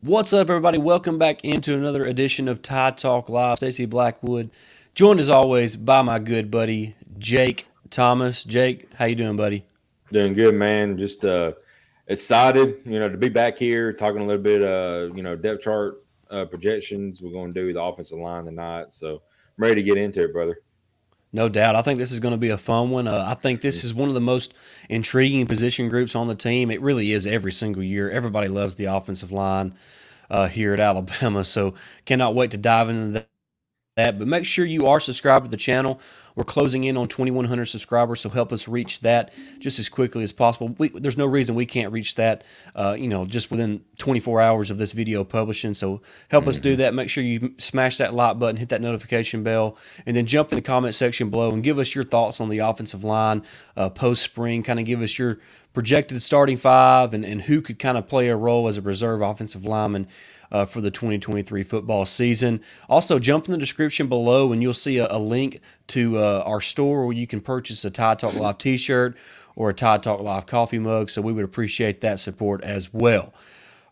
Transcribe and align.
What's 0.00 0.32
up, 0.32 0.48
everybody? 0.48 0.78
Welcome 0.78 1.18
back 1.18 1.44
into 1.44 1.74
another 1.74 2.04
edition 2.04 2.46
of 2.46 2.62
Tide 2.62 2.96
Talk 2.96 3.28
Live. 3.28 3.58
Stacy 3.58 3.84
Blackwood, 3.84 4.48
joined 4.94 5.18
as 5.18 5.28
always 5.28 5.74
by 5.74 6.02
my 6.02 6.20
good 6.20 6.52
buddy 6.52 6.94
Jake 7.18 7.66
Thomas. 7.90 8.44
Jake, 8.44 8.88
how 8.94 9.06
you 9.06 9.16
doing, 9.16 9.34
buddy? 9.34 9.66
Doing 10.12 10.34
good, 10.34 10.54
man. 10.54 10.98
Just 10.98 11.24
uh, 11.24 11.54
excited, 12.06 12.76
you 12.84 13.00
know, 13.00 13.08
to 13.08 13.16
be 13.16 13.28
back 13.28 13.58
here 13.58 13.92
talking 13.92 14.20
a 14.20 14.24
little 14.24 14.40
bit, 14.40 14.62
uh, 14.62 15.12
you 15.16 15.24
know, 15.24 15.34
depth 15.34 15.62
chart 15.62 16.04
uh, 16.30 16.44
projections. 16.44 17.20
We're 17.20 17.32
going 17.32 17.52
to 17.52 17.60
do 17.60 17.72
the 17.72 17.82
offensive 17.82 18.18
line 18.18 18.44
tonight, 18.44 18.94
so 18.94 19.14
I'm 19.14 19.20
ready 19.56 19.74
to 19.74 19.82
get 19.82 19.96
into 19.96 20.22
it, 20.22 20.32
brother. 20.32 20.60
No 21.32 21.48
doubt. 21.48 21.76
I 21.76 21.82
think 21.82 21.98
this 21.98 22.12
is 22.12 22.20
going 22.20 22.32
to 22.32 22.38
be 22.38 22.50
a 22.50 22.58
fun 22.58 22.90
one. 22.90 23.08
Uh, 23.08 23.24
I 23.28 23.34
think 23.34 23.60
this 23.62 23.84
is 23.84 23.94
one 23.94 24.08
of 24.08 24.14
the 24.16 24.20
most 24.20 24.54
intriguing 24.88 25.46
position 25.46 25.88
groups 25.88 26.16
on 26.16 26.28
the 26.28 26.34
team. 26.34 26.70
It 26.70 26.82
really 26.82 27.12
is 27.12 27.26
every 27.26 27.52
single 27.52 27.82
year. 27.82 28.10
Everybody 28.10 28.48
loves 28.48 28.76
the 28.76 28.86
offensive 28.86 29.32
line 29.32 29.74
uh, 30.30 30.48
here 30.48 30.74
at 30.74 30.80
Alabama. 30.80 31.44
So 31.44 31.74
cannot 32.06 32.34
wait 32.34 32.50
to 32.52 32.58
dive 32.58 32.88
into 32.90 33.26
that. 33.98 34.18
But 34.18 34.26
make 34.26 34.46
sure 34.46 34.64
you 34.64 34.86
are 34.86 35.00
subscribed 35.00 35.44
to 35.44 35.50
the 35.50 35.56
channel. 35.56 36.00
We're 36.34 36.44
closing 36.44 36.84
in 36.84 36.96
on 36.96 37.08
2,100 37.08 37.66
subscribers, 37.66 38.20
so 38.20 38.28
help 38.28 38.52
us 38.52 38.68
reach 38.68 39.00
that 39.00 39.32
just 39.58 39.80
as 39.80 39.88
quickly 39.88 40.22
as 40.22 40.30
possible. 40.30 40.72
We, 40.78 40.90
there's 40.90 41.16
no 41.16 41.26
reason 41.26 41.56
we 41.56 41.66
can't 41.66 41.92
reach 41.92 42.14
that, 42.14 42.44
uh, 42.76 42.94
you 42.96 43.08
know, 43.08 43.26
just 43.26 43.50
within 43.50 43.84
24 43.98 44.40
hours 44.40 44.70
of 44.70 44.78
this 44.78 44.92
video 44.92 45.24
publishing. 45.24 45.74
So 45.74 46.00
help 46.28 46.42
mm-hmm. 46.42 46.50
us 46.50 46.58
do 46.58 46.72
mm-hmm. 46.72 46.78
that. 46.78 46.94
Make 46.94 47.10
sure 47.10 47.24
you 47.24 47.54
smash 47.58 47.96
that 47.96 48.14
like 48.14 48.38
button, 48.38 48.56
hit 48.56 48.68
that 48.68 48.80
notification 48.80 49.42
bell, 49.42 49.76
and 50.06 50.16
then 50.16 50.26
jump 50.26 50.52
in 50.52 50.56
the 50.56 50.62
comment 50.62 50.94
section 50.94 51.28
below 51.28 51.50
and 51.50 51.60
give 51.60 51.80
us 51.80 51.96
your 51.96 52.04
thoughts 52.04 52.40
on 52.40 52.50
the 52.50 52.58
offensive 52.58 53.02
line 53.02 53.42
uh, 53.76 53.90
post 53.90 54.22
spring. 54.22 54.62
Kind 54.62 54.78
of 54.78 54.84
give 54.84 55.02
us 55.02 55.18
your 55.18 55.40
projected 55.74 56.22
starting 56.22 56.56
five 56.56 57.14
and, 57.14 57.24
and 57.24 57.42
who 57.42 57.60
could 57.60 57.80
kind 57.80 57.98
of 57.98 58.06
play 58.06 58.28
a 58.28 58.36
role 58.36 58.68
as 58.68 58.76
a 58.76 58.82
reserve 58.82 59.22
offensive 59.22 59.64
lineman 59.64 60.06
uh, 60.50 60.64
for 60.64 60.80
the 60.80 60.90
2023 60.90 61.62
football 61.64 62.06
season. 62.06 62.60
Also, 62.88 63.18
jump 63.18 63.46
in 63.46 63.52
the 63.52 63.58
description 63.58 64.08
below 64.08 64.52
and 64.52 64.62
you'll 64.62 64.74
see 64.74 64.98
a, 64.98 65.06
a 65.10 65.18
link 65.18 65.60
to 65.88 66.18
uh, 66.18 66.42
our 66.46 66.60
store 66.60 67.06
where 67.06 67.16
you 67.16 67.26
can 67.26 67.40
purchase 67.40 67.84
a 67.84 67.90
Tide 67.90 68.18
Talk 68.18 68.34
Live 68.34 68.58
t 68.58 68.76
shirt 68.76 69.16
or 69.56 69.70
a 69.70 69.74
Tide 69.74 70.02
Talk 70.02 70.20
Live 70.20 70.46
coffee 70.46 70.78
mug. 70.78 71.10
So 71.10 71.20
we 71.20 71.32
would 71.32 71.44
appreciate 71.44 72.00
that 72.00 72.20
support 72.20 72.62
as 72.62 72.92
well. 72.92 73.34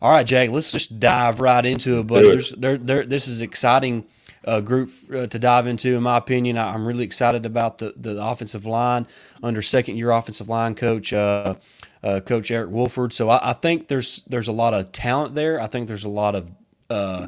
All 0.01 0.11
right, 0.11 0.25
Jake, 0.25 0.51
let's 0.51 0.71
just 0.71 0.99
dive 0.99 1.39
right 1.39 1.65
into 1.65 1.99
it, 1.99 2.07
buddy. 2.07 2.29
There's, 2.29 2.51
there, 2.51 2.77
there, 2.77 3.03
this 3.03 3.27
is 3.27 3.41
exciting 3.41 4.05
uh, 4.45 4.61
group 4.61 4.91
uh, 5.13 5.27
to 5.27 5.39
dive 5.39 5.65
into, 5.65 5.95
in 5.95 6.03
my 6.03 6.17
opinion. 6.17 6.57
I, 6.57 6.73
am 6.73 6.85
really 6.85 7.03
excited 7.03 7.45
about 7.45 7.79
the, 7.79 7.93
the 7.97 8.23
offensive 8.23 8.65
line 8.65 9.07
under 9.41 9.61
second 9.63 9.97
year 9.97 10.11
offensive 10.11 10.47
line 10.47 10.75
coach 10.75 11.13
uh, 11.13 11.55
uh, 12.07 12.19
Coach 12.21 12.51
Eric 12.51 12.69
Wolford. 12.69 13.13
So 13.13 13.29
I, 13.29 13.49
I, 13.49 13.53
think 13.53 13.89
there's 13.89 14.23
there's 14.27 14.47
a 14.47 14.53
lot 14.53 14.73
of 14.73 14.91
talent 14.93 15.35
there. 15.35 15.59
I 15.59 15.67
think 15.67 15.87
there's 15.87 16.05
a 16.05 16.09
lot 16.09 16.35
of 16.35 16.49
uh, 16.89 17.27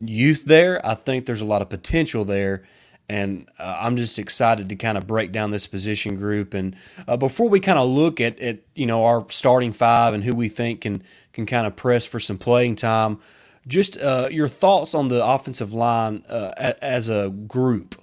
youth 0.00 0.44
there. 0.44 0.84
I 0.84 0.94
think 0.94 1.24
there's 1.24 1.40
a 1.40 1.46
lot 1.46 1.62
of 1.62 1.70
potential 1.70 2.24
there. 2.24 2.64
And 3.08 3.48
uh, 3.58 3.78
I'm 3.80 3.96
just 3.96 4.18
excited 4.18 4.68
to 4.68 4.76
kind 4.76 4.98
of 4.98 5.06
break 5.06 5.32
down 5.32 5.50
this 5.50 5.66
position 5.66 6.16
group. 6.16 6.52
And 6.52 6.76
uh, 7.06 7.16
before 7.16 7.48
we 7.48 7.60
kind 7.60 7.78
of 7.78 7.88
look 7.88 8.20
at, 8.20 8.38
at 8.40 8.58
you 8.74 8.84
know 8.84 9.06
our 9.06 9.24
starting 9.30 9.72
five 9.72 10.12
and 10.12 10.22
who 10.22 10.34
we 10.34 10.50
think 10.50 10.82
can 10.82 11.02
can 11.32 11.46
kind 11.46 11.66
of 11.66 11.74
press 11.74 12.04
for 12.04 12.20
some 12.20 12.36
playing 12.36 12.76
time, 12.76 13.18
just 13.66 13.96
uh, 13.96 14.28
your 14.30 14.48
thoughts 14.48 14.94
on 14.94 15.08
the 15.08 15.24
offensive 15.24 15.72
line 15.72 16.22
uh, 16.28 16.74
as 16.82 17.08
a 17.08 17.30
group. 17.30 17.98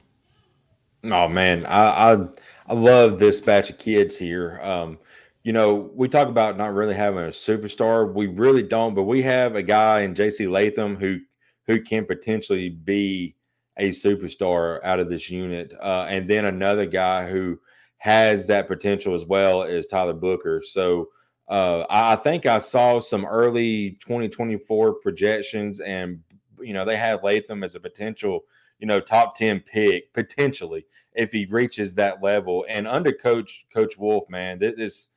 Oh 1.04 1.28
man, 1.28 1.68
I, 1.68 2.14
I, 2.14 2.28
I 2.68 2.74
love 2.74 3.20
this 3.20 3.40
batch 3.40 3.70
of 3.70 3.78
kids 3.78 4.18
here. 4.18 4.60
Um, 4.64 4.98
you 5.46 5.54
know, 5.54 5.92
we 5.94 6.08
talk 6.08 6.28
about 6.28 6.58
not 6.58 6.74
really 6.74 6.96
having 6.96 7.24
a 7.24 7.28
superstar. 7.28 8.12
We 8.12 8.26
really 8.26 8.64
don't, 8.64 8.96
but 8.96 9.04
we 9.04 9.22
have 9.22 9.54
a 9.54 9.62
guy 9.62 10.02
in 10.02 10.16
JC 10.16 10.50
Latham 10.50 10.96
who 10.96 11.20
who 11.68 11.82
can 11.82 12.04
potentially 12.04 12.70
be 12.70 13.36
a 13.78 13.90
superstar 13.90 14.80
out 14.84 15.00
of 15.00 15.08
this 15.08 15.30
unit, 15.30 15.72
uh, 15.80 16.08
and 16.10 16.28
then 16.28 16.46
another 16.46 16.88
guy 16.88 17.30
who 17.30 17.60
has 17.98 18.48
that 18.48 18.68
potential 18.68 19.14
as 19.14 19.24
well 19.26 19.62
is 19.62 19.86
Tyler 19.86 20.14
Booker. 20.14 20.64
So 20.66 21.10
uh, 21.48 21.86
I 21.92 22.16
think 22.16 22.48
I 22.48 22.58
saw 22.58 23.00
some 23.00 23.24
early 23.24 24.00
2024 24.02 24.96
projections, 24.96 25.80
and 25.80 26.22
you 26.60 26.74
know 26.74 26.86
they 26.86 26.98
have 26.98 27.24
Latham 27.24 27.64
as 27.64 27.76
a 27.76 27.80
potential, 27.80 28.46
you 28.80 28.88
know, 28.88 29.00
top 29.00 29.38
10 29.38 29.60
pick 29.60 30.12
potentially 30.12 30.88
if 31.14 31.32
he 31.32 31.46
reaches 31.46 31.94
that 31.94 32.24
level. 32.24 32.66
And 32.68 32.88
under 32.88 33.12
Coach 33.12 33.68
Coach 33.72 33.96
Wolf, 33.96 34.28
man, 34.28 34.58
this 34.58 35.10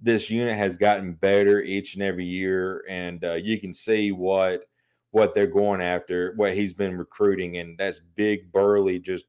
this 0.00 0.30
unit 0.30 0.56
has 0.56 0.76
gotten 0.76 1.14
better 1.14 1.62
each 1.62 1.94
and 1.94 2.02
every 2.02 2.24
year, 2.24 2.84
and 2.88 3.24
uh, 3.24 3.34
you 3.34 3.58
can 3.58 3.72
see 3.72 4.12
what 4.12 4.64
what 5.12 5.34
they're 5.34 5.46
going 5.46 5.80
after, 5.80 6.34
what 6.36 6.54
he's 6.54 6.74
been 6.74 6.98
recruiting, 6.98 7.56
and 7.56 7.78
that's 7.78 8.00
big, 8.16 8.52
burly, 8.52 8.98
just 8.98 9.24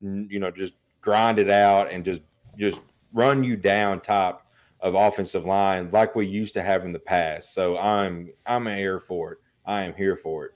you 0.00 0.38
know, 0.38 0.50
just 0.50 0.74
grind 1.00 1.38
it 1.38 1.50
out 1.50 1.90
and 1.90 2.04
just 2.04 2.22
just 2.58 2.80
run 3.12 3.42
you 3.42 3.56
down 3.56 4.00
top 4.00 4.46
of 4.80 4.94
offensive 4.94 5.44
line 5.44 5.88
like 5.92 6.14
we 6.14 6.26
used 6.26 6.54
to 6.54 6.62
have 6.62 6.84
in 6.84 6.92
the 6.92 6.98
past. 6.98 7.54
So 7.54 7.78
I'm 7.78 8.32
I'm 8.46 8.66
here 8.66 9.00
for 9.00 9.32
it. 9.32 9.38
I 9.64 9.82
am 9.82 9.94
here 9.94 10.16
for 10.16 10.46
it. 10.46 10.52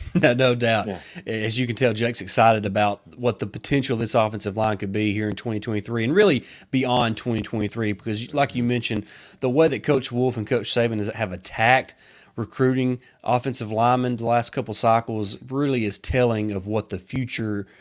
no 0.14 0.54
doubt. 0.54 0.86
Yeah. 0.86 1.00
As 1.26 1.58
you 1.58 1.66
can 1.66 1.76
tell, 1.76 1.92
Jake's 1.92 2.20
excited 2.20 2.66
about 2.66 3.16
what 3.16 3.38
the 3.38 3.46
potential 3.46 3.94
of 3.94 4.00
this 4.00 4.14
offensive 4.14 4.56
line 4.56 4.76
could 4.76 4.92
be 4.92 5.12
here 5.12 5.28
in 5.28 5.36
2023 5.36 6.04
and 6.04 6.14
really 6.14 6.44
beyond 6.70 7.16
2023 7.16 7.92
because, 7.92 8.32
like 8.34 8.54
you 8.54 8.62
mentioned, 8.62 9.06
the 9.40 9.50
way 9.50 9.68
that 9.68 9.82
Coach 9.82 10.10
Wolf 10.10 10.36
and 10.36 10.46
Coach 10.46 10.72
Saban 10.72 11.12
have 11.12 11.32
attacked 11.32 11.94
recruiting 12.34 12.98
offensive 13.22 13.70
linemen 13.70 14.16
the 14.16 14.24
last 14.24 14.50
couple 14.50 14.72
cycles 14.72 15.36
really 15.48 15.84
is 15.84 15.98
telling 15.98 16.50
of 16.50 16.66
what 16.66 16.88
the 16.88 16.98
future– 16.98 17.66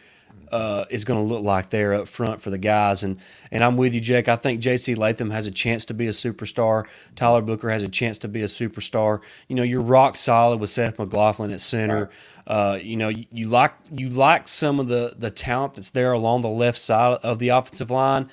uh, 0.52 0.86
is 0.90 1.06
going 1.06 1.19
to 1.19 1.34
look 1.34 1.44
like 1.44 1.69
there 1.69 1.94
up 1.94 2.08
front 2.08 2.42
for 2.42 2.50
the 2.50 2.58
guys. 2.58 3.03
And 3.03 3.18
and 3.52 3.64
I'm 3.64 3.78
with 3.78 3.94
you, 3.94 4.02
Jake. 4.02 4.28
I 4.28 4.36
think 4.36 4.59
J.C. 4.59 4.96
Latham 4.96 5.30
has 5.31 5.47
a 5.47 5.52
chance 5.52 5.86
to 5.86 5.94
be 5.94 6.08
a 6.08 6.12
superstar. 6.12 6.86
Tyler 7.16 7.42
Booker 7.42 7.69
has 7.69 7.84
a 7.84 7.90
chance 7.90 8.18
to 8.19 8.28
be 8.28 8.41
a 8.41 8.47
superstar. 8.47 9.22
You 9.47 9.56
know, 9.56 9.64
you're 9.64 9.81
rock 9.81 10.16
solid 10.16 10.59
with 10.59 10.70
Seth 10.70 11.00
McLaughlin 11.00 11.52
at 11.52 11.62
center. 11.62 12.09
Uh, 12.46 12.78
you 12.81 12.97
know, 12.97 13.09
you, 13.09 13.25
you 13.31 13.47
like 13.47 13.74
you 13.91 14.09
like 14.09 14.47
some 14.47 14.80
of 14.80 14.88
the 14.88 15.16
the 15.18 15.31
talent 15.31 15.75
that's 15.75 15.91
there 15.91 16.12
along 16.12 16.41
the 16.41 16.50
left 16.50 16.80
side 16.80 17.20
of 17.24 17.40
the 17.40 17.50
offensive 17.50 17.90
line, 17.90 18.30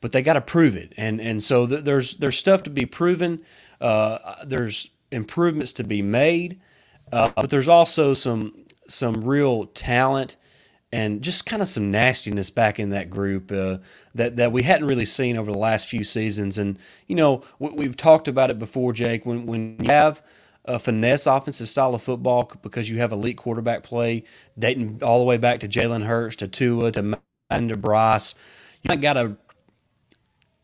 but 0.00 0.12
they 0.12 0.22
got 0.22 0.34
to 0.34 0.40
prove 0.40 0.76
it. 0.76 0.92
And 0.96 1.20
and 1.20 1.42
so 1.42 1.66
th- 1.66 1.84
there's 1.84 2.14
there's 2.14 2.38
stuff 2.38 2.64
to 2.64 2.70
be 2.70 2.86
proven. 2.86 3.42
Uh, 3.80 4.44
there's 4.44 4.90
improvements 5.12 5.72
to 5.74 5.84
be 5.84 6.02
made, 6.02 6.60
uh, 7.12 7.30
but 7.36 7.50
there's 7.50 7.68
also 7.68 8.12
some 8.12 8.66
some 8.88 9.24
real 9.24 9.66
talent 9.66 10.36
and 10.92 11.22
just 11.22 11.46
kind 11.46 11.62
of 11.62 11.68
some 11.68 11.90
nastiness 11.90 12.50
back 12.50 12.80
in 12.80 12.90
that 12.90 13.10
group 13.10 13.52
uh, 13.52 13.78
that 14.14 14.36
that 14.36 14.52
we 14.52 14.62
hadn't 14.62 14.88
really 14.88 15.06
seen 15.06 15.36
over 15.36 15.50
the 15.50 15.58
last 15.58 15.86
few 15.86 16.04
seasons. 16.04 16.58
And 16.58 16.78
you 17.06 17.14
know, 17.16 17.44
we, 17.58 17.84
have 17.84 17.96
talked 17.96 18.28
about 18.28 18.50
it 18.50 18.58
before, 18.58 18.92
Jake. 18.92 19.24
When 19.24 19.46
when 19.46 19.76
you 19.80 19.90
have 19.90 20.22
a 20.64 20.78
finesse 20.78 21.26
offensive 21.26 21.68
style 21.68 21.94
of 21.94 22.02
football 22.02 22.52
because 22.62 22.90
you 22.90 22.98
have 22.98 23.12
elite 23.12 23.36
quarterback 23.36 23.82
play, 23.82 24.24
dating 24.58 25.02
all 25.02 25.18
the 25.18 25.24
way 25.24 25.36
back 25.36 25.60
to 25.60 25.68
Jalen 25.68 26.04
Hurts, 26.04 26.36
to 26.36 26.48
Tua, 26.48 26.92
to 26.92 27.02
Madden, 27.02 27.68
to 27.68 27.76
Bryce, 27.76 28.34
you 28.82 28.94
got 28.96 29.14
to 29.14 29.36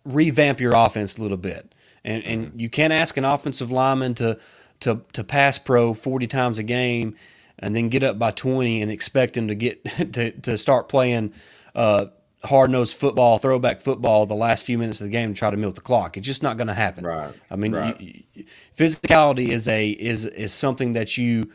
revamp 0.05 0.61
your 0.61 0.73
offense 0.75 1.19
a 1.19 1.23
little 1.23 1.37
bit. 1.37 1.73
And 2.05 2.25
and 2.25 2.47
mm-hmm. 2.49 2.61
you 2.61 2.69
can't 2.69 2.93
ask 2.93 3.17
an 3.17 3.25
offensive 3.25 3.71
lineman 3.71 4.15
to 4.17 4.39
to 4.81 5.03
to 5.13 5.23
pass 5.23 5.57
pro 5.57 5.95
forty 5.95 6.27
times 6.27 6.59
a 6.59 6.65
game 6.65 7.17
and 7.59 7.75
then 7.75 7.89
get 7.89 8.03
up 8.03 8.19
by 8.19 8.31
20 8.31 8.83
and 8.83 8.91
expect 8.91 9.37
him 9.37 9.49
to 9.49 9.55
get 9.55 9.85
to, 10.13 10.31
to 10.33 10.59
start 10.59 10.89
playing 10.89 11.33
uh, 11.75 12.07
hard 12.45 12.71
nosed 12.71 12.95
football, 12.95 13.39
throwback 13.39 13.81
football 13.81 14.27
the 14.27 14.35
last 14.35 14.65
few 14.65 14.79
minutes 14.79 15.01
of 15.01 15.07
the 15.07 15.11
game 15.11 15.35
to 15.35 15.39
try 15.39 15.51
to 15.51 15.57
milk 15.57 15.75
the 15.75 15.81
clock. 15.81 16.17
It's 16.17 16.27
just 16.27 16.43
not 16.43 16.57
going 16.57 16.69
to 16.69 16.75
happen. 16.75 17.07
Right. 17.07 17.35
I 17.51 17.57
mean, 17.57 17.73
right. 17.73 18.01
You, 18.01 18.45
physicality 18.77 19.49
is 19.49 19.69
a 19.69 19.91
is 19.91 20.27
is 20.27 20.53
something 20.53 20.95
that 20.95 21.17
you 21.17 21.51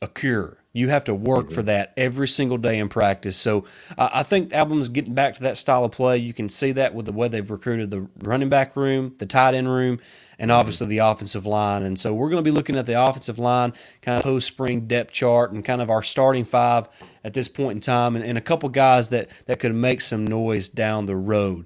occur. 0.00 0.56
You 0.76 0.88
have 0.90 1.04
to 1.04 1.14
work 1.14 1.46
mm-hmm. 1.46 1.54
for 1.54 1.62
that 1.62 1.92
every 1.96 2.28
single 2.28 2.58
day 2.58 2.78
in 2.78 2.88
practice. 2.88 3.36
So 3.36 3.64
uh, 3.96 4.10
I 4.12 4.22
think 4.22 4.52
Alabama's 4.52 4.88
getting 4.88 5.14
back 5.14 5.34
to 5.36 5.42
that 5.44 5.56
style 5.56 5.84
of 5.84 5.92
play. 5.92 6.18
You 6.18 6.34
can 6.34 6.48
see 6.48 6.72
that 6.72 6.94
with 6.94 7.06
the 7.06 7.12
way 7.12 7.28
they've 7.28 7.50
recruited 7.50 7.90
the 7.90 8.08
running 8.18 8.48
back 8.48 8.76
room, 8.76 9.14
the 9.18 9.26
tight 9.26 9.54
end 9.54 9.68
room, 9.68 10.00
and 10.38 10.50
mm-hmm. 10.50 10.58
obviously 10.58 10.86
the 10.86 10.98
offensive 10.98 11.46
line. 11.46 11.82
And 11.82 11.98
so 11.98 12.14
we're 12.14 12.28
going 12.28 12.44
to 12.44 12.48
be 12.48 12.54
looking 12.54 12.76
at 12.76 12.86
the 12.86 13.02
offensive 13.02 13.38
line, 13.38 13.72
kind 14.02 14.18
of 14.18 14.24
post 14.24 14.46
spring 14.46 14.86
depth 14.86 15.12
chart, 15.12 15.52
and 15.52 15.64
kind 15.64 15.80
of 15.80 15.90
our 15.90 16.02
starting 16.02 16.44
five 16.44 16.88
at 17.24 17.32
this 17.32 17.48
point 17.48 17.76
in 17.76 17.80
time, 17.80 18.14
and, 18.14 18.24
and 18.24 18.36
a 18.36 18.42
couple 18.42 18.68
guys 18.68 19.08
that 19.08 19.30
that 19.46 19.58
could 19.58 19.74
make 19.74 20.00
some 20.00 20.26
noise 20.26 20.68
down 20.68 21.06
the 21.06 21.16
road. 21.16 21.64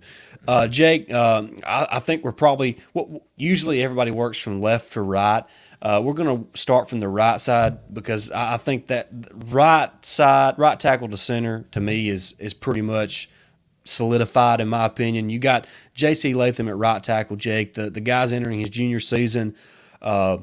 Uh, 0.48 0.66
Jake, 0.66 1.12
uh, 1.12 1.42
I, 1.66 1.86
I, 1.92 1.98
think 1.98 2.24
we're 2.24 2.32
probably 2.32 2.78
well, 2.94 3.22
usually 3.36 3.82
everybody 3.82 4.10
works 4.10 4.38
from 4.38 4.62
left 4.62 4.94
to 4.94 5.02
right. 5.02 5.44
Uh, 5.82 6.00
we're 6.02 6.12
going 6.12 6.44
to 6.44 6.58
start 6.58 6.88
from 6.88 6.98
the 6.98 7.08
right 7.08 7.40
side 7.40 7.78
because 7.92 8.30
I 8.30 8.58
think 8.58 8.88
that 8.88 9.08
right 9.46 9.90
side, 10.04 10.58
right 10.58 10.78
tackle 10.78 11.08
to 11.08 11.16
center, 11.16 11.64
to 11.72 11.80
me 11.80 12.08
is 12.08 12.34
is 12.38 12.52
pretty 12.52 12.82
much 12.82 13.30
solidified 13.84 14.60
in 14.60 14.68
my 14.68 14.84
opinion. 14.84 15.30
You 15.30 15.38
got 15.38 15.66
J.C. 15.94 16.34
Latham 16.34 16.68
at 16.68 16.76
right 16.76 17.02
tackle, 17.02 17.36
Jake. 17.36 17.74
The 17.74 17.88
the 17.88 18.00
guy's 18.00 18.32
entering 18.32 18.60
his 18.60 18.70
junior 18.70 19.00
season. 19.00 19.54
Uh, 20.02 20.38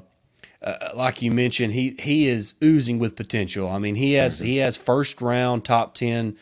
uh, 0.62 0.90
like 0.96 1.22
you 1.22 1.32
mentioned, 1.32 1.74
he 1.74 1.96
he 2.00 2.28
is 2.28 2.56
oozing 2.64 2.98
with 2.98 3.16
potential. 3.16 3.70
I 3.70 3.78
mean, 3.78 3.96
he 3.96 4.14
has 4.14 4.40
he 4.40 4.58
has 4.58 4.76
first 4.76 5.22
round 5.22 5.66
top 5.66 5.94
ten 5.94 6.36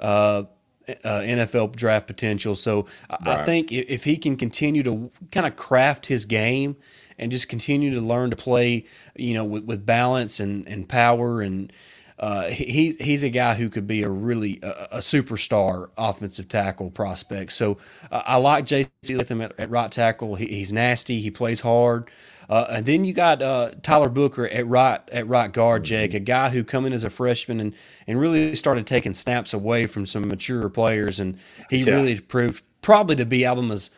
uh, 0.00 0.44
uh, 0.88 1.20
NFL 1.20 1.76
draft 1.76 2.06
potential. 2.06 2.56
So 2.56 2.86
right. 3.08 3.38
I 3.38 3.44
think 3.44 3.70
if, 3.70 3.88
if 3.88 4.04
he 4.04 4.16
can 4.16 4.36
continue 4.36 4.82
to 4.82 5.10
kind 5.30 5.46
of 5.46 5.56
craft 5.56 6.06
his 6.06 6.24
game 6.24 6.76
and 7.20 7.30
just 7.30 7.48
continue 7.48 7.94
to 7.94 8.00
learn 8.00 8.30
to 8.30 8.36
play, 8.36 8.86
you 9.14 9.34
know, 9.34 9.44
with, 9.44 9.62
with 9.64 9.86
balance 9.86 10.40
and, 10.40 10.66
and 10.66 10.88
power 10.88 11.40
and 11.40 11.72
uh, 12.18 12.48
he 12.48 12.92
he's 13.00 13.22
a 13.22 13.30
guy 13.30 13.54
who 13.54 13.70
could 13.70 13.86
be 13.86 14.02
a 14.02 14.08
really 14.10 14.60
a, 14.62 14.88
a 14.92 14.98
superstar 14.98 15.88
offensive 15.96 16.48
tackle 16.48 16.90
prospect. 16.90 17.50
So 17.50 17.78
uh, 18.12 18.22
I 18.26 18.36
like 18.36 18.66
J.C. 18.66 19.16
Latham 19.16 19.40
at, 19.40 19.58
at 19.58 19.70
right 19.70 19.90
tackle. 19.90 20.34
He, 20.34 20.46
he's 20.46 20.70
nasty. 20.70 21.20
He 21.20 21.30
plays 21.30 21.62
hard. 21.62 22.10
Uh, 22.50 22.66
and 22.68 22.84
then 22.84 23.06
you 23.06 23.14
got 23.14 23.40
uh, 23.40 23.70
Tyler 23.82 24.10
Booker 24.10 24.46
at 24.48 24.66
right 24.66 25.00
at 25.10 25.26
right 25.28 25.50
guard, 25.50 25.84
Jake, 25.84 26.12
a 26.12 26.20
guy 26.20 26.50
who 26.50 26.62
come 26.62 26.84
in 26.84 26.92
as 26.92 27.04
a 27.04 27.10
freshman 27.10 27.58
and, 27.58 27.74
and 28.06 28.20
really 28.20 28.54
started 28.54 28.86
taking 28.86 29.14
snaps 29.14 29.54
away 29.54 29.86
from 29.86 30.04
some 30.04 30.28
mature 30.28 30.68
players, 30.68 31.18
and 31.18 31.38
he 31.70 31.84
yeah. 31.84 31.94
really 31.94 32.20
proved 32.20 32.62
probably 32.82 33.16
to 33.16 33.24
be 33.24 33.46
Alabama's 33.46 33.88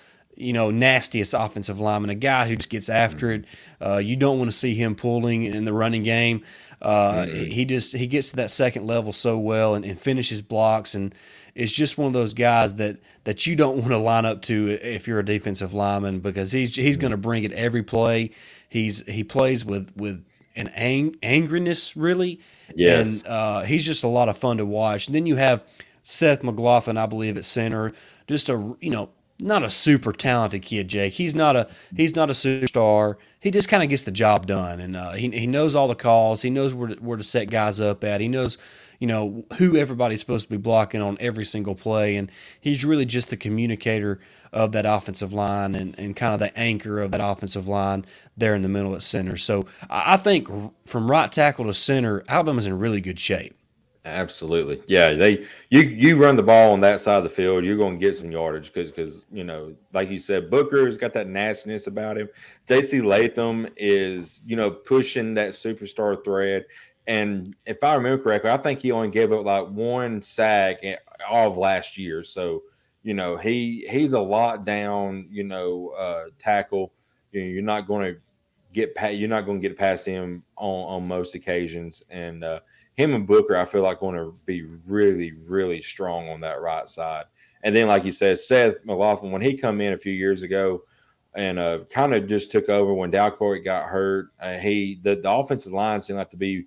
you 0.43 0.53
know 0.53 0.71
nastiest 0.71 1.35
offensive 1.35 1.81
lineman, 1.81 2.11
a 2.11 2.15
guy 2.15 2.49
who 2.49 2.57
just 2.57 2.71
gets 2.71 2.89
after 2.89 3.33
it. 3.33 3.45
Uh, 3.81 3.99
you 3.99 4.17
don't 4.17 4.39
want 4.39 4.51
to 4.51 4.57
see 4.57 4.75
him 4.75 4.95
pulling 4.95 5.45
in 5.45 5.65
the 5.65 5.73
running 5.73 6.03
game. 6.03 6.45
Uh, 6.81 7.25
mm-hmm. 7.25 7.47
He 7.47 7.65
just 7.65 7.95
he 7.95 8.07
gets 8.07 8.31
to 8.31 8.37
that 8.37 8.51
second 8.51 8.87
level 8.87 9.13
so 9.13 9.39
well 9.39 9.75
and, 9.75 9.85
and 9.85 9.99
finishes 9.99 10.43
blocks 10.43 10.95
and 10.95 11.15
is 11.55 11.73
just 11.73 11.99
one 11.99 12.09
of 12.09 12.13
those 12.13 12.35
guys 12.35 12.77
that 12.77 12.99
that 13.25 13.47
you 13.47 13.55
don't 13.55 13.79
want 13.79 13.91
to 13.91 13.99
line 13.99 14.25
up 14.25 14.43
to 14.43 14.69
if 14.69 15.07
you're 15.07 15.21
a 15.21 15.25
defensive 15.25 15.75
lineman 15.75 16.21
because 16.21 16.53
he's 16.53 16.75
he's 16.75 16.97
going 16.97 17.11
to 17.11 17.17
bring 17.17 17.45
it 17.45 17.53
every 17.53 17.83
play. 17.83 18.31
He's 18.69 19.07
he 19.07 19.23
plays 19.23 19.65
with 19.65 19.93
with 19.97 20.25
an 20.57 20.69
ang- 20.69 21.17
angriness 21.23 21.93
really. 21.95 22.41
Yes. 22.75 23.23
And 23.23 23.27
uh, 23.27 23.61
he's 23.63 23.85
just 23.85 24.03
a 24.03 24.09
lot 24.09 24.29
of 24.29 24.39
fun 24.39 24.57
to 24.57 24.67
watch. 24.67 25.07
And 25.07 25.15
then 25.15 25.27
you 25.27 25.37
have 25.37 25.63
Seth 26.03 26.43
McLaughlin, 26.43 26.97
I 26.97 27.07
believe, 27.07 27.37
at 27.37 27.45
center. 27.45 27.93
Just 28.27 28.49
a 28.49 28.77
you 28.81 28.91
know 28.91 29.11
not 29.39 29.63
a 29.63 29.71
super 29.71 30.13
talented 30.13 30.63
kid, 30.63 30.89
Jake. 30.89 31.15
He's 31.15 31.35
not 31.35 31.57
a 31.57 31.69
he's 31.97 32.17
not 32.17 32.31
a 32.31 32.33
superstar. 32.33 33.17
He 33.41 33.51
just 33.51 33.69
kind 33.69 33.83
of 33.83 33.89
gets 33.89 34.03
the 34.03 34.13
job 34.13 34.47
done, 34.47 34.81
and 34.81 34.97
uh, 34.97 35.13
he 35.13 35.31
he 35.31 35.47
knows 35.47 35.75
all 35.75 35.89
the 35.89 35.95
calls. 35.95 36.43
He 36.43 36.51
knows 36.51 36.75
where 36.75 36.89
to, 36.89 36.95
where 36.97 37.17
to 37.17 37.25
set 37.25 37.51
guys 37.51 37.81
up 37.81 38.05
at. 38.05 38.21
He 38.21 38.29
knows 38.29 38.59
you 38.99 39.07
know 39.07 39.45
who 39.59 39.77
everybody's 39.77 40.21
supposed 40.21 40.47
to 40.47 40.51
be 40.51 40.57
blocking 40.57 41.01
on 41.01 41.17
every 41.21 41.45
single 41.45 41.75
play, 41.75 42.17
and 42.17 42.31
he's 42.61 42.85
really 42.85 43.05
just 43.05 43.31
the 43.31 43.37
communicator 43.37 44.21
of 44.53 44.73
that 44.73 44.87
offensive 44.87 45.33
line 45.33 45.75
and, 45.75 45.99
and 45.99 46.15
kind 46.15 46.35
of 46.35 46.41
the 46.41 46.57
anchor 46.57 47.01
of 47.01 47.11
that 47.11 47.21
offensive 47.23 47.67
line 47.67 48.05
there 48.37 48.55
in 48.55 48.63
the 48.63 48.69
middle 48.69 48.95
at 48.95 49.03
center. 49.03 49.37
So 49.37 49.67
I 49.89 50.19
think 50.19 50.49
from 50.87 51.11
right 51.11 51.33
tackle 51.33 51.65
to 51.65 51.75
center, 51.75 52.23
Alabama's 52.29 52.67
in 52.67 52.79
really 52.79 53.01
good 53.01 53.19
shape. 53.19 53.57
Absolutely, 54.05 54.83
yeah. 54.89 55.13
They 55.13 55.47
you 55.71 55.83
you 55.83 56.21
run 56.21 56.35
the 56.35 56.43
ball 56.43 56.73
on 56.73 56.81
that 56.81 57.01
side 57.01 57.19
of 57.19 57.23
the 57.23 57.29
field, 57.31 57.65
you're 57.65 57.77
going 57.77 58.01
to 58.01 58.05
get 58.05 58.17
some 58.17 58.33
yardage 58.33 58.73
because 58.73 58.91
because 58.91 59.27
you 59.31 59.45
know, 59.45 59.77
like 59.93 60.11
you 60.11 60.19
said, 60.19 60.51
Booker's 60.51 60.99
got 60.99 61.13
that 61.13 61.29
nastiness 61.29 61.87
about 61.87 62.19
him. 62.19 62.29
J.C. 62.67 63.01
Latham 63.01 63.69
is 63.77 64.41
you 64.45 64.57
know 64.57 64.73
pushing 64.73 65.35
that 65.35 65.51
superstar 65.51 66.23
thread. 66.25 66.65
And 67.07 67.55
if 67.65 67.83
I 67.85 67.95
remember 67.95 68.23
correctly, 68.23 68.51
I 68.51 68.57
think 68.57 68.81
he 68.81 68.91
only 68.91 69.09
gave 69.11 69.33
up 69.33 69.45
like 69.45 69.69
one 69.69 70.21
sack 70.21 70.83
all 71.29 71.49
of 71.49 71.57
last 71.57 71.97
year. 71.97 72.25
So, 72.25 72.63
you 73.05 73.15
know, 73.15 73.37
he 73.37 73.87
he's 73.89 74.15
a 74.15 74.21
lot 74.21 74.65
down, 74.65 75.29
you 75.31 75.45
know, 75.45 75.91
uh, 75.91 76.25
tackle. 76.41 76.93
You 77.31 77.43
know, 77.43 77.47
you're 77.49 77.63
not 77.63 77.87
going 77.87 78.15
to 78.15 78.21
get 78.73 78.95
past, 78.97 79.15
you're 79.17 79.29
not 79.29 79.47
going 79.47 79.61
to 79.61 79.69
get 79.69 79.79
past 79.79 80.05
him 80.05 80.43
on 80.57 81.03
on 81.03 81.09
most 81.09 81.35
occasions. 81.35 82.03
And 82.11 82.43
uh, 82.45 82.61
him 83.03 83.15
and 83.15 83.27
Booker, 83.27 83.57
I 83.57 83.65
feel 83.65 83.83
like 83.83 84.01
going 84.01 84.17
to 84.17 84.35
be 84.47 84.63
really, 84.87 85.33
really 85.47 85.83
strong 85.83 86.29
on 86.29 86.41
that 86.41 86.61
right 86.61 86.89
side. 86.89 87.25
And 87.65 87.75
then, 87.75 87.89
like 87.89 88.05
you 88.05 88.13
said, 88.13 88.39
Seth 88.39 88.77
McLaughlin, 88.85 89.33
when 89.33 89.43
he 89.43 89.57
come 89.57 89.81
in 89.81 89.93
a 89.93 89.99
few 89.99 90.13
years 90.13 90.43
ago, 90.43 90.83
and 91.35 91.59
uh, 91.59 91.81
kind 91.91 92.15
of 92.15 92.27
just 92.27 92.51
took 92.51 92.69
over 92.69 92.93
when 92.93 93.11
Dalcourt 93.11 93.65
got 93.65 93.89
hurt. 93.89 94.33
Uh, 94.41 94.59
he 94.59 95.01
the, 95.03 95.17
the 95.17 95.31
offensive 95.31 95.73
line 95.73 96.01
seemed 96.01 96.19
like 96.19 96.31
to 96.31 96.37
be 96.37 96.67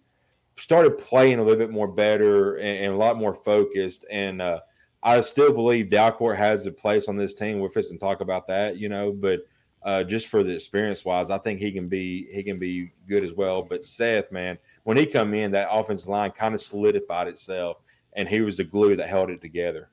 started 0.58 0.98
playing 0.98 1.40
a 1.40 1.44
little 1.44 1.60
bit 1.60 1.72
more 1.72 1.88
better 1.88 2.56
and, 2.56 2.86
and 2.86 2.94
a 2.94 2.98
lot 2.98 3.18
more 3.18 3.34
focused. 3.34 4.06
And 4.10 4.42
uh, 4.42 4.62
I 5.04 5.22
still 5.22 5.54
believe 5.54 5.90
Dalcourt 5.90 6.38
has 6.38 6.66
a 6.66 6.72
place 6.72 7.08
on 7.08 7.18
this 7.18 7.36
team. 7.36 7.60
We're 7.60 7.70
fixing 7.70 7.98
to 7.98 8.04
talk 8.04 8.22
about 8.22 8.48
that, 8.48 8.78
you 8.78 8.90
know, 8.90 9.12
but 9.12 9.42
uh, 9.84 10.04
just 10.04 10.28
for 10.28 10.44
the 10.44 10.56
experience 10.56 11.06
wise, 11.06 11.30
I 11.30 11.38
think 11.38 11.60
he 11.60 11.72
can 11.72 11.88
be 11.88 12.28
he 12.34 12.42
can 12.42 12.58
be 12.58 12.92
good 13.08 13.24
as 13.24 13.34
well. 13.34 13.62
But 13.62 13.86
Seth, 13.86 14.32
man, 14.32 14.58
when 14.86 14.98
he 14.98 15.06
come 15.06 15.34
in, 15.34 15.52
that 15.52 15.68
offensive 15.70 16.08
line 16.08 16.32
kind 16.32 16.54
of 16.54 16.62
solidified 16.62 17.28
itself, 17.28 17.78
and 18.14 18.30
he 18.30 18.42
was 18.42 18.58
the 18.58 18.64
glue 18.64 18.96
that 18.96 19.10
held 19.10 19.30
it 19.30 19.42
together. 19.42 19.90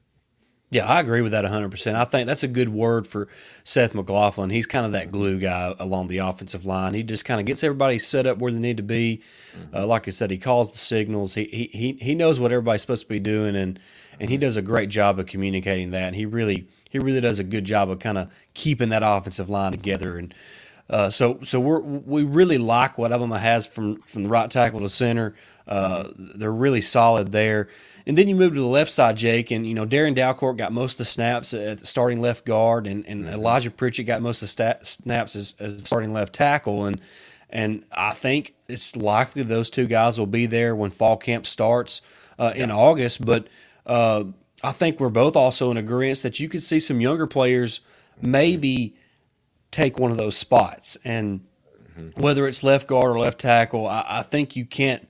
Yeah, 0.71 0.87
I 0.87 1.01
agree 1.01 1.21
with 1.21 1.33
that 1.33 1.45
100%. 1.45 1.95
I 1.95 2.05
think 2.05 2.27
that's 2.27 2.43
a 2.43 2.49
good 2.49 2.71
word 2.71 3.07
for 3.07 3.29
Seth 3.63 3.95
McLaughlin. 3.95 4.49
He's 4.49 4.67
kind 4.67 4.87
of 4.87 4.93
that 4.93 5.11
glue 5.11 5.39
guy 5.39 5.75
along 5.79 6.07
the 6.07 6.19
offensive 6.19 6.65
line. 6.65 6.95
He 6.95 7.03
just 7.03 7.27
kind 7.27 7.41
of 7.41 7.47
gets 7.47 7.63
everybody 7.63 7.99
set 7.99 8.27
up 8.27 8.39
where 8.39 8.51
they 8.51 8.59
need 8.59 8.79
to 8.79 8.83
be. 8.83 9.23
Mm-hmm. 9.55 9.77
Uh, 9.77 9.87
like 9.87 10.09
I 10.09 10.13
said, 10.13 10.31
he 10.31 10.39
calls 10.39 10.71
the 10.71 10.79
signals. 10.79 11.35
He, 11.35 11.45
he 11.45 11.99
he 12.01 12.15
knows 12.15 12.41
what 12.41 12.53
everybody's 12.53 12.81
supposed 12.81 13.03
to 13.03 13.09
be 13.09 13.19
doing, 13.19 13.55
and 13.55 13.79
and 14.19 14.31
he 14.31 14.39
does 14.39 14.57
a 14.57 14.63
great 14.63 14.89
job 14.89 15.19
of 15.19 15.27
communicating 15.27 15.91
that. 15.91 16.05
And 16.05 16.17
he 16.17 16.25
really 16.25 16.69
he 16.89 16.99
really 16.99 17.21
does 17.21 17.39
a 17.39 17.45
good 17.45 17.65
job 17.65 17.91
of 17.91 17.99
kind 17.99 18.17
of 18.17 18.31
keeping 18.55 18.89
that 18.89 19.03
offensive 19.05 19.51
line 19.51 19.73
together. 19.73 20.17
And 20.17 20.35
uh, 20.91 21.11
so 21.11 21.39
so 21.43 21.61
we 21.61 21.79
we 21.79 22.23
really 22.25 22.59
like 22.59 22.99
what 22.99 23.13
Alabama 23.13 23.39
has 23.39 23.67
from 23.67 24.03
from 24.03 24.25
the 24.25 24.29
right 24.29 24.51
tackle 24.51 24.81
to 24.81 24.89
center. 24.89 25.35
Uh, 25.67 26.09
they're 26.17 26.53
really 26.53 26.83
solid 26.83 27.33
there. 27.33 27.69
And 28.05 28.19
then 28.19 28.29
you 28.29 28.35
move 28.35 28.55
to 28.55 28.61
the 28.61 28.67
left 28.67 28.91
side, 28.91 29.17
Jake, 29.17 29.53
and 29.53 29.65
you 29.67 29.75
know 29.75 29.87
Darren 29.87 30.15
Dalcourt 30.15 30.57
got 30.57 30.73
most 30.73 30.95
of 30.95 30.99
the 30.99 31.05
snaps 31.05 31.55
at 31.55 31.79
the 31.79 31.87
starting 31.87 32.21
left 32.21 32.45
guard, 32.45 32.87
and, 32.87 33.07
and 33.07 33.25
mm-hmm. 33.25 33.35
Elijah 33.35 33.71
Pritchett 33.71 34.07
got 34.07 34.21
most 34.21 34.39
of 34.39 34.47
the 34.47 34.49
stat, 34.49 34.87
snaps 34.87 35.37
as, 35.37 35.55
as 35.61 35.81
starting 35.83 36.13
left 36.13 36.33
tackle, 36.33 36.85
and 36.87 37.01
and 37.49 37.85
I 37.93 38.13
think 38.13 38.55
it's 38.67 38.97
likely 38.97 39.43
those 39.45 39.71
two 39.71 39.87
guys 39.87 40.19
will 40.19 40.27
be 40.27 40.47
there 40.47 40.75
when 40.75 40.91
fall 40.91 41.17
camp 41.17 41.47
starts 41.47 42.01
uh, 42.39 42.53
in 42.57 42.73
August. 42.73 43.25
But 43.25 43.47
uh, 43.87 44.25
I 44.65 44.73
think 44.73 44.99
we're 44.99 45.11
both 45.11 45.37
also 45.37 45.71
in 45.71 45.77
agreement 45.77 46.23
that 46.23 46.41
you 46.41 46.49
could 46.49 46.63
see 46.63 46.81
some 46.81 47.01
younger 47.01 47.27
players 47.27 47.81
maybe 48.21 48.97
take 49.73 49.99
one 49.99 50.13
of 50.13 50.17
those 50.17 50.37
spots, 50.37 50.97
and 51.05 51.41
mm-hmm. 51.99 52.21
whether 52.21 52.47
it's 52.47 52.63
left 52.63 52.87
guard 52.87 53.11
or 53.11 53.19
left 53.19 53.41
tackle, 53.41 53.89
I, 53.89 54.05
I 54.07 54.23
think 54.23 54.55
you 54.55 54.65
can't 54.65 55.09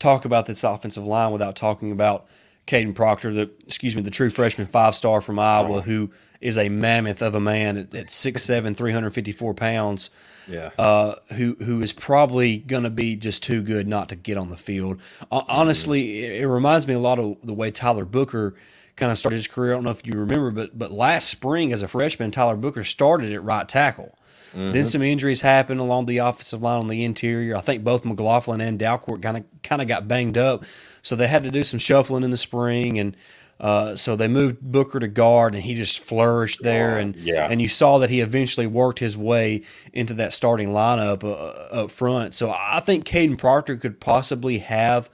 talk 0.00 0.24
about 0.24 0.46
this 0.46 0.64
offensive 0.64 1.04
line 1.04 1.30
without 1.30 1.54
talking 1.54 1.92
about 1.92 2.26
Kadyn 2.66 2.94
Proctor, 2.94 3.32
the 3.32 3.50
excuse 3.64 3.94
me, 3.94 4.02
the 4.02 4.10
true 4.10 4.30
freshman 4.30 4.66
five 4.66 4.96
star 4.96 5.20
from 5.20 5.38
Iowa, 5.38 5.82
who 5.82 6.10
is 6.40 6.56
a 6.56 6.68
mammoth 6.68 7.22
of 7.22 7.34
a 7.34 7.40
man 7.40 7.76
at, 7.76 7.94
at 7.94 8.06
6'7", 8.06 8.76
354 8.76 9.54
pounds. 9.54 10.10
Yeah. 10.48 10.70
Uh, 10.78 11.16
who 11.34 11.54
who 11.60 11.80
is 11.80 11.92
probably 11.92 12.56
going 12.56 12.82
to 12.82 12.90
be 12.90 13.14
just 13.14 13.42
too 13.42 13.62
good 13.62 13.86
not 13.86 14.08
to 14.08 14.16
get 14.16 14.36
on 14.36 14.50
the 14.50 14.56
field. 14.56 15.00
Honestly, 15.30 16.24
it, 16.24 16.42
it, 16.42 16.48
reminds 16.48 16.88
me 16.88 16.94
a 16.94 16.98
lot 16.98 17.20
of 17.20 17.36
the 17.44 17.54
way 17.54 17.70
Tyler 17.70 18.04
Booker 18.04 18.54
kind 19.00 19.10
of 19.10 19.18
started 19.18 19.36
his 19.36 19.48
career. 19.48 19.72
I 19.72 19.74
don't 19.74 19.84
know 19.84 19.90
if 19.90 20.06
you 20.06 20.12
remember, 20.12 20.50
but 20.50 20.78
but 20.78 20.92
last 20.92 21.28
spring 21.28 21.72
as 21.72 21.82
a 21.82 21.88
freshman, 21.88 22.30
Tyler 22.30 22.56
Booker 22.56 22.84
started 22.84 23.32
at 23.32 23.42
right 23.42 23.68
tackle. 23.68 24.16
Mm-hmm. 24.50 24.72
Then 24.72 24.86
some 24.86 25.02
injuries 25.02 25.40
happened 25.40 25.80
along 25.80 26.06
the 26.06 26.18
offensive 26.18 26.60
line 26.60 26.80
on 26.80 26.88
the 26.88 27.04
interior. 27.04 27.56
I 27.56 27.60
think 27.60 27.84
both 27.84 28.04
McLaughlin 28.04 28.60
and 28.60 28.78
Dalcourt 28.78 29.22
kind 29.22 29.38
of 29.38 29.44
kind 29.62 29.80
of 29.80 29.88
got 29.88 30.06
banged 30.06 30.36
up, 30.36 30.64
so 31.02 31.16
they 31.16 31.28
had 31.28 31.44
to 31.44 31.50
do 31.50 31.64
some 31.64 31.78
shuffling 31.78 32.22
in 32.22 32.30
the 32.30 32.36
spring, 32.36 32.98
and 32.98 33.16
uh, 33.60 33.94
so 33.94 34.16
they 34.16 34.26
moved 34.26 34.60
Booker 34.60 34.98
to 34.98 35.08
guard, 35.08 35.54
and 35.54 35.62
he 35.62 35.74
just 35.74 36.00
flourished 36.00 36.62
there. 36.62 36.98
And 36.98 37.14
yeah. 37.16 37.46
and 37.50 37.62
you 37.62 37.68
saw 37.68 37.98
that 37.98 38.10
he 38.10 38.20
eventually 38.20 38.66
worked 38.66 38.98
his 38.98 39.16
way 39.16 39.62
into 39.92 40.14
that 40.14 40.32
starting 40.32 40.70
lineup 40.70 41.22
uh, 41.22 41.82
up 41.82 41.90
front. 41.90 42.34
So 42.34 42.50
I 42.50 42.80
think 42.80 43.04
Kadyn 43.04 43.38
Proctor 43.38 43.76
could 43.76 44.00
possibly 44.00 44.58
have 44.58 45.08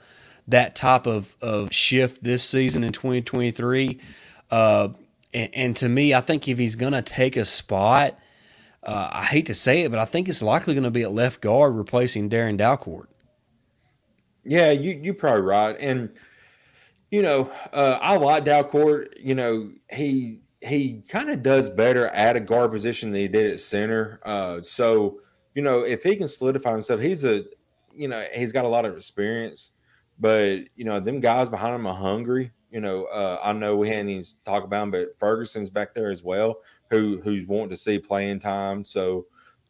that 0.47 0.75
type 0.75 1.05
of, 1.05 1.35
of 1.41 1.73
shift 1.73 2.23
this 2.23 2.43
season 2.43 2.83
in 2.83 2.91
2023. 2.91 3.99
Uh, 4.49 4.89
and, 5.33 5.49
and, 5.53 5.75
to 5.77 5.89
me, 5.89 6.13
I 6.13 6.21
think 6.21 6.47
if 6.47 6.57
he's 6.57 6.75
going 6.75 6.93
to 6.93 7.01
take 7.01 7.35
a 7.35 7.45
spot, 7.45 8.17
uh, 8.83 9.09
I 9.11 9.23
hate 9.25 9.47
to 9.47 9.53
say 9.53 9.81
it, 9.81 9.91
but 9.91 9.99
I 9.99 10.05
think 10.05 10.29
it's 10.29 10.41
likely 10.41 10.73
going 10.73 10.85
to 10.85 10.91
be 10.91 11.03
at 11.03 11.11
left 11.11 11.41
guard 11.41 11.75
replacing 11.75 12.29
Darren 12.29 12.57
Dalcourt. 12.57 13.07
Yeah, 14.45 14.71
you 14.71 14.97
you're 15.03 15.13
probably 15.13 15.41
right, 15.41 15.75
and 15.77 16.09
you 17.11 17.21
know 17.21 17.51
uh, 17.73 17.99
I 18.01 18.15
like 18.15 18.45
Dalcourt. 18.45 19.15
You 19.19 19.35
know 19.35 19.71
he 19.91 20.39
he 20.61 21.03
kind 21.09 21.29
of 21.29 21.43
does 21.43 21.69
better 21.69 22.07
at 22.07 22.37
a 22.37 22.39
guard 22.39 22.71
position 22.71 23.11
than 23.11 23.21
he 23.21 23.27
did 23.27 23.51
at 23.51 23.59
center. 23.59 24.21
Uh, 24.23 24.61
so 24.61 25.19
you 25.53 25.61
know 25.61 25.81
if 25.81 26.01
he 26.03 26.15
can 26.15 26.29
solidify 26.29 26.71
himself, 26.71 27.01
he's 27.01 27.25
a 27.25 27.43
you 27.93 28.07
know 28.07 28.25
he's 28.33 28.53
got 28.53 28.63
a 28.63 28.69
lot 28.69 28.85
of 28.85 28.95
experience, 28.95 29.71
but 30.19 30.59
you 30.75 30.85
know 30.85 30.99
them 30.99 31.19
guys 31.19 31.49
behind 31.49 31.75
him 31.75 31.87
are 31.87 31.95
hungry. 31.95 32.51
You 32.71 32.81
know 32.81 33.05
uh, 33.05 33.39
I 33.43 33.53
know 33.53 33.75
we 33.75 33.89
hadn't 33.89 34.09
even 34.09 34.25
talked 34.45 34.65
about 34.65 34.83
him, 34.83 34.91
but 34.91 35.17
Ferguson's 35.19 35.69
back 35.69 35.93
there 35.93 36.11
as 36.11 36.23
well 36.23 36.59
who 36.89 37.19
who's 37.23 37.45
wanting 37.45 37.69
to 37.69 37.77
see 37.77 37.99
playing 37.99 38.39
time. 38.39 38.85
So 38.85 39.25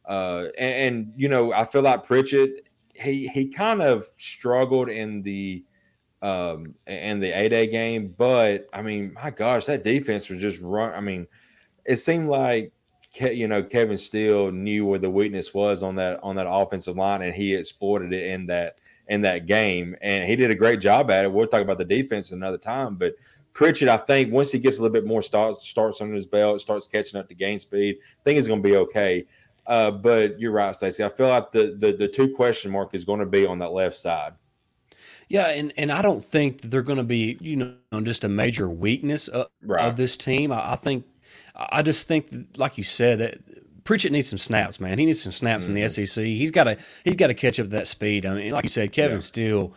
Uh, 0.07 0.47
and, 0.57 0.75
and, 0.95 1.13
you 1.17 1.27
know, 1.27 1.51
I 1.51 1.65
feel 1.65 1.81
like 1.81 2.05
Pritchett, 2.05 2.69
he 2.93 3.27
he 3.27 3.49
kind 3.49 3.81
of 3.81 4.09
struggled 4.17 4.89
in 4.89 5.21
the 5.21 5.65
um 6.21 6.73
in 6.87 7.19
the 7.19 7.31
A 7.31 7.49
day 7.49 7.67
game, 7.67 8.15
but 8.17 8.67
I 8.71 8.81
mean, 8.81 9.13
my 9.13 9.31
gosh, 9.31 9.65
that 9.65 9.83
defense 9.83 10.29
was 10.29 10.39
just 10.39 10.61
run. 10.61 10.93
I 10.93 11.01
mean, 11.01 11.27
it 11.85 11.97
seemed 11.97 12.29
like 12.29 12.71
you 13.19 13.49
know 13.49 13.61
Kevin 13.61 13.97
Steele 13.97 14.51
knew 14.51 14.85
where 14.85 14.99
the 14.99 15.09
weakness 15.09 15.53
was 15.53 15.83
on 15.83 15.95
that 15.95 16.19
on 16.23 16.37
that 16.37 16.47
offensive 16.49 16.95
line, 16.95 17.21
and 17.21 17.35
he 17.35 17.53
exploited 17.53 18.13
it 18.13 18.31
in 18.31 18.47
that 18.47 18.79
in 19.09 19.21
that 19.21 19.45
game, 19.45 19.95
and 20.01 20.25
he 20.25 20.35
did 20.35 20.51
a 20.51 20.55
great 20.55 20.79
job 20.79 21.09
at 21.11 21.23
it. 21.23 21.31
We'll 21.31 21.47
talk 21.47 21.61
about 21.61 21.77
the 21.77 21.85
defense 21.85 22.31
another 22.31 22.57
time, 22.57 22.95
but 22.95 23.15
Pritchett, 23.57 23.89
I 23.89 23.97
think 23.97 24.31
once 24.31 24.51
he 24.51 24.59
gets 24.59 24.77
a 24.77 24.83
little 24.83 24.93
bit 24.93 25.05
more 25.05 25.23
starts 25.23 25.67
starts 25.67 25.99
under 25.99 26.13
his 26.13 26.27
belt, 26.27 26.61
starts 26.61 26.87
catching 26.87 27.19
up 27.19 27.27
to 27.27 27.33
game 27.33 27.57
speed, 27.57 27.97
I 27.99 28.23
think 28.23 28.37
he's 28.37 28.47
going 28.47 28.61
to 28.61 28.69
be 28.69 28.75
okay. 28.75 29.25
Uh, 29.65 29.89
but 29.89 30.39
you're 30.39 30.51
right, 30.51 30.75
Stacy. 30.75 31.03
I 31.03 31.09
feel 31.09 31.27
like 31.27 31.51
the, 31.51 31.75
the 31.77 31.91
the 31.91 32.07
two 32.07 32.35
question 32.35 32.71
mark 32.71 32.93
is 32.93 33.03
going 33.03 33.19
to 33.19 33.25
be 33.25 33.47
on 33.47 33.57
that 33.59 33.71
left 33.71 33.97
side. 33.97 34.33
Yeah, 35.27 35.47
and, 35.47 35.73
and 35.75 35.91
I 35.91 36.01
don't 36.01 36.23
think 36.23 36.61
they're 36.61 36.83
going 36.83 36.99
to 36.99 37.03
be 37.03 37.37
you 37.41 37.55
know 37.55 38.01
just 38.03 38.23
a 38.23 38.29
major 38.29 38.69
weakness 38.69 39.27
of, 39.27 39.47
right. 39.63 39.85
of 39.85 39.97
this 39.97 40.15
team. 40.17 40.51
I, 40.51 40.73
I, 40.73 40.75
think 40.75 41.05
I 41.55 41.81
just 41.81 42.07
think 42.07 42.29
that, 42.29 42.59
like 42.59 42.77
you 42.77 42.83
said 42.83 43.19
that 43.19 43.39
Pritchett 43.87 44.11
needs 44.11 44.27
some 44.27 44.37
snaps, 44.37 44.81
man. 44.81 44.99
He 44.99 45.05
needs 45.05 45.21
some 45.21 45.31
snaps 45.31 45.63
mm-hmm. 45.63 45.77
in 45.77 45.81
the 45.81 45.87
mm-hmm. 45.87 46.05
SEC. 46.05 46.21
He's 46.25 46.51
got 46.51 46.65
to 46.65 46.77
he's 47.05 47.15
got 47.15 47.27
to 47.27 47.33
catch 47.33 47.57
up 47.57 47.67
to 47.67 47.69
that 47.69 47.87
speed. 47.87 48.25
I 48.25 48.33
mean, 48.33 48.51
like 48.51 48.65
you 48.65 48.69
said, 48.69 48.91
Kevin 48.91 49.17
yeah. 49.17 49.21
Steele, 49.21 49.73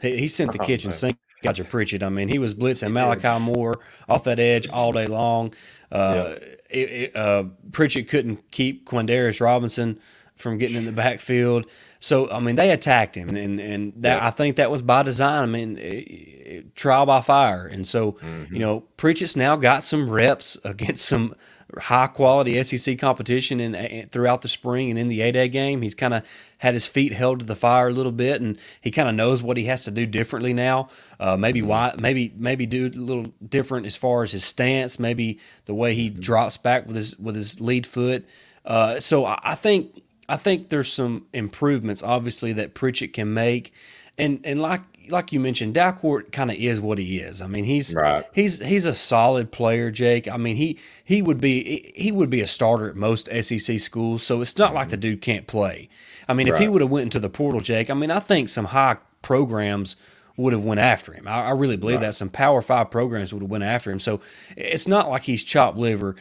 he, 0.00 0.16
he 0.18 0.26
sent 0.26 0.50
the 0.50 0.60
oh, 0.60 0.66
kitchen 0.66 0.88
man. 0.88 0.96
sink. 0.96 1.18
Got 1.44 1.58
your 1.58 1.68
Pritchett. 1.68 2.02
I 2.02 2.08
mean, 2.08 2.26
he 2.26 2.40
was 2.40 2.56
blitzing 2.56 2.90
Malachi 2.90 3.38
Moore 3.40 3.78
off 4.08 4.24
that 4.24 4.40
edge 4.40 4.68
all 4.68 4.90
day 4.90 5.06
long. 5.06 5.54
Uh, 5.92 6.34
yeah. 6.40 6.48
it, 6.70 6.90
it, 6.90 7.16
uh, 7.16 7.44
Pritchett 7.70 8.08
couldn't 8.08 8.50
keep 8.50 8.84
Quandarrius 8.84 9.40
Robinson 9.40 10.00
from 10.34 10.58
getting 10.58 10.76
in 10.76 10.84
the 10.84 10.90
backfield. 10.90 11.66
So 12.00 12.28
I 12.32 12.40
mean, 12.40 12.56
they 12.56 12.72
attacked 12.72 13.16
him, 13.16 13.28
and 13.28 13.60
and 13.60 13.92
that 13.98 14.16
yeah. 14.16 14.26
I 14.26 14.30
think 14.30 14.56
that 14.56 14.72
was 14.72 14.82
by 14.82 15.04
design. 15.04 15.44
I 15.44 15.46
mean, 15.46 15.78
it, 15.78 16.74
trial 16.74 17.06
by 17.06 17.20
fire, 17.20 17.68
and 17.68 17.86
so 17.86 18.12
mm-hmm. 18.12 18.52
you 18.52 18.58
know, 18.58 18.80
Pritchett's 18.96 19.36
now 19.36 19.54
got 19.54 19.84
some 19.84 20.10
reps 20.10 20.58
against 20.64 21.04
some 21.04 21.36
high 21.78 22.06
quality 22.06 22.62
SEC 22.62 22.98
competition 22.98 23.60
and 23.60 24.10
throughout 24.10 24.42
the 24.42 24.48
spring 24.48 24.90
and 24.90 24.98
in 24.98 25.08
the 25.08 25.20
A 25.22 25.32
day 25.32 25.48
game. 25.48 25.82
He's 25.82 25.94
kind 25.94 26.14
of 26.14 26.28
had 26.58 26.74
his 26.74 26.86
feet 26.86 27.12
held 27.12 27.40
to 27.40 27.44
the 27.44 27.56
fire 27.56 27.88
a 27.88 27.92
little 27.92 28.12
bit, 28.12 28.40
and 28.40 28.58
he 28.80 28.90
kind 28.90 29.08
of 29.08 29.14
knows 29.14 29.42
what 29.42 29.56
he 29.56 29.64
has 29.64 29.82
to 29.84 29.90
do 29.90 30.06
differently 30.06 30.52
now. 30.52 30.88
Uh, 31.18 31.36
maybe 31.36 31.60
mm-hmm. 31.60 31.68
why, 31.68 31.94
maybe 31.98 32.32
maybe 32.36 32.66
do 32.66 32.86
a 32.86 32.90
little 32.90 33.32
different 33.46 33.86
as 33.86 33.96
far 33.96 34.22
as 34.22 34.32
his 34.32 34.44
stance, 34.44 34.98
maybe 34.98 35.38
the 35.64 35.74
way 35.74 35.94
he 35.94 36.10
mm-hmm. 36.10 36.20
drops 36.20 36.56
back 36.56 36.86
with 36.86 36.96
his 36.96 37.18
with 37.18 37.36
his 37.36 37.60
lead 37.60 37.86
foot. 37.86 38.26
Uh, 38.64 39.00
so 39.00 39.24
I, 39.24 39.38
I 39.42 39.54
think 39.54 40.02
I 40.28 40.36
think 40.36 40.68
there's 40.68 40.92
some 40.92 41.26
improvements, 41.32 42.02
obviously, 42.02 42.52
that 42.54 42.74
Pritchett 42.74 43.12
can 43.12 43.34
make, 43.34 43.72
and 44.16 44.40
and 44.44 44.60
like 44.60 44.82
like 45.08 45.32
you 45.32 45.40
mentioned, 45.40 45.74
Dalcourt 45.74 46.32
kind 46.32 46.50
of 46.50 46.56
is 46.56 46.80
what 46.80 46.98
he 46.98 47.18
is. 47.18 47.42
I 47.42 47.46
mean, 47.46 47.64
he's 47.64 47.94
right. 47.94 48.26
he's 48.32 48.58
he's 48.58 48.84
a 48.84 48.94
solid 48.94 49.52
player, 49.52 49.90
Jake. 49.90 50.28
I 50.28 50.36
mean, 50.36 50.56
he 50.56 50.78
he 51.04 51.22
would 51.22 51.40
be 51.40 51.92
he 51.94 52.12
would 52.12 52.30
be 52.30 52.40
a 52.40 52.48
starter 52.48 52.88
at 52.88 52.96
most 52.96 53.28
SEC 53.32 53.78
schools. 53.80 54.22
So 54.22 54.40
it's 54.40 54.56
not 54.56 54.68
mm-hmm. 54.68 54.76
like 54.76 54.88
the 54.90 54.96
dude 54.96 55.22
can't 55.22 55.46
play. 55.46 55.88
I 56.28 56.34
mean, 56.34 56.48
right. 56.48 56.54
if 56.54 56.60
he 56.60 56.68
would 56.68 56.80
have 56.80 56.90
went 56.90 57.04
into 57.04 57.20
the 57.20 57.30
portal, 57.30 57.60
Jake, 57.60 57.90
I 57.90 57.94
mean, 57.94 58.10
I 58.10 58.20
think 58.20 58.48
some 58.48 58.66
high 58.66 58.96
programs 59.22 59.96
would 60.36 60.52
have 60.52 60.62
went 60.62 60.80
after 60.80 61.12
him. 61.12 61.28
I, 61.28 61.46
I 61.46 61.50
really 61.50 61.76
believe 61.76 61.96
right. 61.96 62.06
that 62.06 62.14
some 62.14 62.30
Power 62.30 62.62
Five 62.62 62.90
programs 62.90 63.32
would 63.32 63.42
have 63.42 63.50
went 63.50 63.64
after 63.64 63.90
him. 63.90 64.00
So 64.00 64.20
it's 64.56 64.88
not 64.88 65.08
like 65.08 65.22
he's 65.24 65.44
chopped 65.44 65.76
liver. 65.76 66.16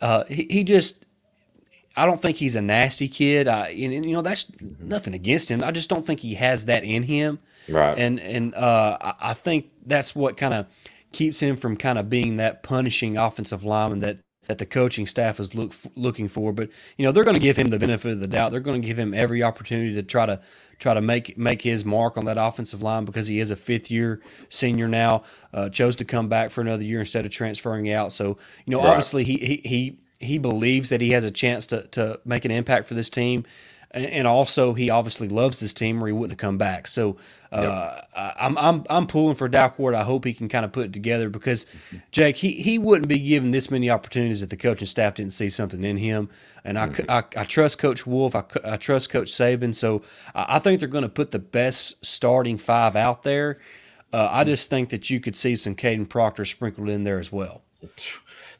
Uh, 0.00 0.24
he, 0.24 0.46
he 0.50 0.64
just 0.64 1.04
I 1.96 2.06
don't 2.06 2.20
think 2.20 2.36
he's 2.38 2.56
a 2.56 2.62
nasty 2.62 3.08
kid. 3.08 3.46
I, 3.46 3.68
and, 3.68 4.04
you 4.04 4.12
know, 4.12 4.22
that's 4.22 4.44
mm-hmm. 4.44 4.88
nothing 4.88 5.14
against 5.14 5.50
him. 5.50 5.62
I 5.62 5.70
just 5.70 5.88
don't 5.88 6.04
think 6.04 6.20
he 6.20 6.34
has 6.34 6.64
that 6.64 6.84
in 6.84 7.04
him. 7.04 7.38
Right. 7.68 7.96
And 7.96 8.20
and 8.20 8.54
uh, 8.54 9.14
I, 9.20 9.34
think 9.34 9.70
that's 9.86 10.14
what 10.14 10.36
kind 10.36 10.54
of 10.54 10.66
keeps 11.12 11.40
him 11.40 11.56
from 11.56 11.76
kind 11.76 11.98
of 11.98 12.08
being 12.10 12.36
that 12.36 12.62
punishing 12.62 13.16
offensive 13.16 13.64
lineman 13.64 14.00
that 14.00 14.18
that 14.46 14.58
the 14.58 14.66
coaching 14.66 15.06
staff 15.06 15.40
is 15.40 15.54
look 15.54 15.74
looking 15.96 16.28
for. 16.28 16.52
But 16.52 16.70
you 16.96 17.04
know, 17.04 17.12
they're 17.12 17.24
going 17.24 17.36
to 17.36 17.40
give 17.40 17.56
him 17.56 17.68
the 17.68 17.78
benefit 17.78 18.12
of 18.12 18.20
the 18.20 18.26
doubt. 18.26 18.52
They're 18.52 18.60
going 18.60 18.80
to 18.80 18.86
give 18.86 18.98
him 18.98 19.14
every 19.14 19.42
opportunity 19.42 19.94
to 19.94 20.02
try 20.02 20.26
to 20.26 20.40
try 20.78 20.94
to 20.94 21.00
make 21.00 21.38
make 21.38 21.62
his 21.62 21.84
mark 21.84 22.16
on 22.16 22.24
that 22.26 22.36
offensive 22.38 22.82
line 22.82 23.04
because 23.04 23.26
he 23.26 23.40
is 23.40 23.50
a 23.50 23.56
fifth 23.56 23.90
year 23.90 24.20
senior 24.48 24.88
now. 24.88 25.22
Uh, 25.52 25.68
chose 25.68 25.96
to 25.96 26.04
come 26.04 26.28
back 26.28 26.50
for 26.50 26.60
another 26.60 26.84
year 26.84 27.00
instead 27.00 27.24
of 27.24 27.32
transferring 27.32 27.90
out. 27.90 28.12
So 28.12 28.38
you 28.66 28.72
know, 28.72 28.78
right. 28.78 28.88
obviously 28.88 29.24
he 29.24 29.38
he 29.38 29.56
he 29.64 29.98
he 30.20 30.38
believes 30.38 30.90
that 30.90 31.00
he 31.00 31.10
has 31.10 31.24
a 31.24 31.30
chance 31.30 31.66
to 31.68 31.86
to 31.88 32.20
make 32.24 32.44
an 32.44 32.50
impact 32.50 32.88
for 32.88 32.94
this 32.94 33.08
team 33.08 33.44
and 33.94 34.26
also 34.26 34.74
he 34.74 34.90
obviously 34.90 35.28
loves 35.28 35.60
his 35.60 35.72
team 35.72 36.02
or 36.02 36.06
he 36.06 36.12
wouldn't 36.12 36.32
have 36.32 36.44
come 36.44 36.58
back. 36.58 36.88
So 36.88 37.16
uh, 37.52 37.94
yep. 37.94 38.34
I'm 38.36 38.58
I'm 38.58 38.84
I'm 38.90 39.06
pulling 39.06 39.36
for 39.36 39.48
Dalcourt. 39.48 39.94
I 39.94 40.02
hope 40.02 40.24
he 40.24 40.34
can 40.34 40.48
kind 40.48 40.64
of 40.64 40.72
put 40.72 40.86
it 40.86 40.92
together 40.92 41.30
because 41.30 41.64
Jake 42.10 42.36
he 42.36 42.54
he 42.54 42.76
wouldn't 42.76 43.08
be 43.08 43.20
given 43.20 43.52
this 43.52 43.70
many 43.70 43.88
opportunities 43.88 44.42
if 44.42 44.48
the 44.48 44.56
coaching 44.56 44.86
staff 44.86 45.14
didn't 45.14 45.32
see 45.32 45.48
something 45.48 45.84
in 45.84 45.96
him. 45.96 46.28
And 46.64 46.78
I, 46.78 46.88
mm-hmm. 46.88 47.10
I, 47.10 47.24
I, 47.36 47.44
trust 47.44 47.78
Coach 47.78 48.06
Wolf. 48.06 48.34
I, 48.34 48.42
I 48.64 48.76
trust 48.78 49.10
Coach 49.10 49.28
Saban. 49.28 49.74
So 49.74 50.02
I, 50.34 50.56
I 50.56 50.58
think 50.58 50.80
they're 50.80 50.88
going 50.88 51.02
to 51.02 51.08
put 51.08 51.30
the 51.30 51.38
best 51.38 52.04
starting 52.04 52.58
five 52.58 52.96
out 52.96 53.22
there. 53.22 53.60
Uh, 54.12 54.28
I 54.30 54.44
just 54.44 54.70
think 54.70 54.88
that 54.88 55.10
you 55.10 55.20
could 55.20 55.36
see 55.36 55.56
some 55.56 55.74
Kadyn 55.74 56.08
Proctor 56.08 56.44
sprinkled 56.44 56.88
in 56.88 57.04
there 57.04 57.18
as 57.18 57.30
well. 57.30 57.62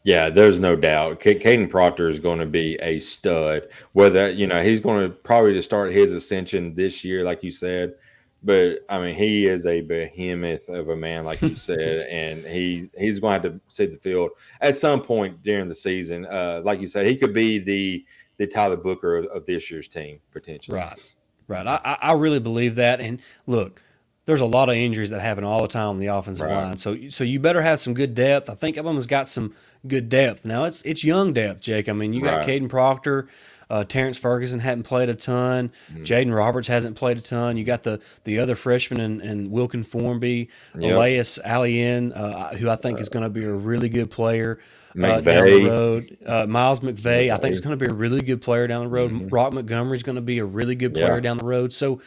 Yeah, 0.05 0.29
there's 0.29 0.61
no 0.61 0.77
doubt. 0.77 1.21
Kadyn 1.21 1.71
Proctor 1.71 2.11
is 2.11 2.19
going 2.19 2.39
to 2.39 2.47
be 2.47 2.77
a 2.83 2.99
stud. 2.99 3.69
Whether 3.93 4.31
you 4.31 4.47
know 4.47 4.63
he's 4.63 4.83
going 4.83 5.09
to 5.09 5.17
probably 5.17 5.55
to 5.55 5.63
start 5.63 5.93
his 5.93 6.13
ascension 6.13 6.75
this 6.75 7.03
year, 7.03 7.25
like 7.25 7.43
you 7.43 7.51
said. 7.51 7.95
But 8.43 8.81
I 8.91 8.99
mean, 9.01 9.15
he 9.15 9.47
is 9.47 9.65
a 9.65 9.81
behemoth 9.81 10.69
of 10.69 10.91
a 10.91 10.97
man, 10.97 11.25
like 11.25 11.41
you 11.41 11.57
said, 11.57 12.07
and 12.11 12.45
he 12.45 12.91
he's 12.99 13.19
going 13.19 13.41
to 13.41 13.49
have 13.49 13.59
to 13.59 13.61
see 13.69 13.87
the 13.87 13.97
field 13.97 14.33
at 14.61 14.77
some 14.77 15.01
point 15.01 15.43
during 15.43 15.71
the 15.71 15.75
season. 15.75 16.27
Uh, 16.27 16.61
like 16.63 16.83
you 16.83 16.87
said, 16.87 17.07
he 17.07 17.17
could 17.17 17.33
be 17.33 17.59
the 17.59 18.05
the 18.37 18.47
Tyler 18.47 18.77
Booker 18.77 19.17
of, 19.17 19.25
of 19.27 19.47
this 19.47 19.71
year's 19.71 19.89
team 19.89 20.21
potentially. 20.33 20.77
Right, 20.77 21.01
right. 21.49 21.67
I 21.67 21.97
I 22.03 22.13
really 22.13 22.41
believe 22.41 22.75
that. 22.75 23.01
And 23.01 23.23
look, 23.47 23.81
there's 24.27 24.41
a 24.41 24.47
lot 24.47 24.69
of 24.69 24.77
injuries 24.77 25.11
that 25.11 25.21
happen 25.21 25.45
all 25.45 25.63
the 25.63 25.69
time 25.69 25.89
on 25.89 25.99
the 25.99 26.07
offensive 26.07 26.47
right. 26.47 26.65
line. 26.65 26.77
So 26.77 27.09
so 27.11 27.25
you 27.25 27.41
better 27.41 27.63
have 27.63 27.81
some 27.81 27.95
good 27.95 28.15
depth. 28.15 28.49
I 28.49 28.55
think 28.55 28.79
everyone's 28.79 29.07
got 29.07 29.29
some 29.29 29.55
good 29.87 30.09
depth. 30.09 30.45
Now 30.45 30.65
it's 30.65 30.83
it's 30.83 31.05
young 31.05 31.33
depth, 31.33 31.61
Jake. 31.61 31.89
I 31.89 31.93
mean, 31.93 32.13
you 32.13 32.23
got 32.23 32.39
right. 32.39 32.47
Kadyn 32.47 32.69
Proctor, 32.69 33.29
uh, 33.69 33.85
Terrence 33.85 34.17
Ferguson 34.17 34.61
hadn't 34.61 34.85
played 34.85 35.09
a 35.09 35.15
ton. 35.15 35.73
mm 35.93 36.01
Jaden 36.05 36.35
Roberts 36.35 36.69
hasn't 36.69 36.97
played 36.97 37.19
a 37.19 37.21
ton. 37.21 37.57
You 37.57 37.65
got 37.65 37.83
the 37.83 38.01
the 38.25 38.39
other 38.39 38.55
freshman 38.55 39.01
and, 39.01 39.21
and 39.21 39.51
Wilkin 39.51 39.85
Formby, 39.85 40.49
yep. 40.79 40.97
Olaus 40.97 41.39
Alinen, 41.43 42.13
uh, 42.15 42.55
who 42.57 42.71
I 42.71 42.77
think 42.77 43.01
is 43.01 43.09
going 43.09 43.25
to 43.25 43.31
be 43.31 43.45
a 43.45 43.53
really 43.53 43.89
good 43.89 44.11
player. 44.11 44.59
Uh, 44.97 45.21
down 45.21 45.47
the 45.47 45.65
road, 45.65 46.17
uh, 46.25 46.47
Miles 46.47 46.79
McVay, 46.79 47.29
I 47.29 47.37
think 47.39 47.53
is 47.53 47.61
going 47.61 47.77
to 47.77 47.85
be 47.85 47.91
a 47.91 47.95
really 47.95 48.21
good 48.21 48.41
player 48.41 48.69
down 48.69 48.85
the 48.85 48.91
road. 48.91 49.11
Mm-hmm. 49.11 49.27
Roq 49.27 49.53
Montgomery 49.53 49.97
is 49.97 50.05
going 50.05 50.15
to 50.15 50.23
be 50.23 50.39
a 50.39 50.45
really 50.45 50.77
good 50.77 50.95
player 50.95 51.17
yeah. 51.17 51.21
down 51.21 51.37
the 51.37 51.45
road. 51.45 51.73
So, 51.73 52.01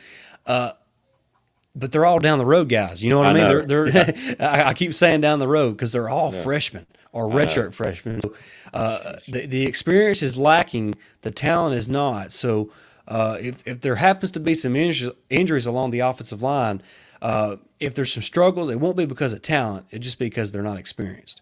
uh, 0.45 0.71
but 1.77 1.91
they're 1.91 2.05
all 2.05 2.19
down 2.19 2.39
the 2.39 2.46
road 2.46 2.69
guys. 2.69 3.03
You 3.03 3.10
know 3.10 3.19
what 3.19 3.27
I, 3.27 3.29
I 3.29 3.34
mean? 3.34 3.43
Know. 3.43 3.65
They're, 3.65 3.91
they're 3.91 4.36
yeah. 4.39 4.63
I, 4.67 4.74
keep 4.74 4.93
saying 4.93 5.22
down 5.22 5.39
the 5.39 5.48
road 5.48 5.72
because 5.72 5.91
they're 5.91 6.10
all 6.10 6.34
yeah. 6.34 6.41
freshmen 6.41 6.88
or 7.12 7.27
redshirt 7.27 7.74
freshmen. 7.74 8.22
So, 8.22 8.34
uh, 8.74 9.17
the 9.27 9.46
the 9.46 9.65
experience 9.65 10.22
is 10.22 10.38
lacking. 10.38 10.96
The 11.22 11.31
talent 11.31 11.75
is 11.75 11.88
not. 11.88 12.34
So 12.34 12.72
uh, 13.07 13.38
if 13.39 13.65
if 13.67 13.81
there 13.81 13.96
happens 13.96 14.31
to 14.34 14.39
be 14.39 14.55
some 14.55 14.75
injuries, 14.75 15.13
injuries 15.29 15.65
along 15.65 15.91
the 15.91 16.00
offensive 16.00 16.41
line, 16.41 16.81
uh, 17.22 17.57
if 17.79 17.93
there's 17.93 18.12
some 18.12 18.24
struggles, 18.24 18.69
it 18.69 18.79
won't 18.79 18.98
be 18.98 19.05
because 19.05 19.34
of 19.34 19.41
talent. 19.41 19.86
It 19.91 20.00
just 20.00 20.19
because 20.19 20.51
they're 20.51 20.63
not 20.63 20.77
experienced. 20.77 21.41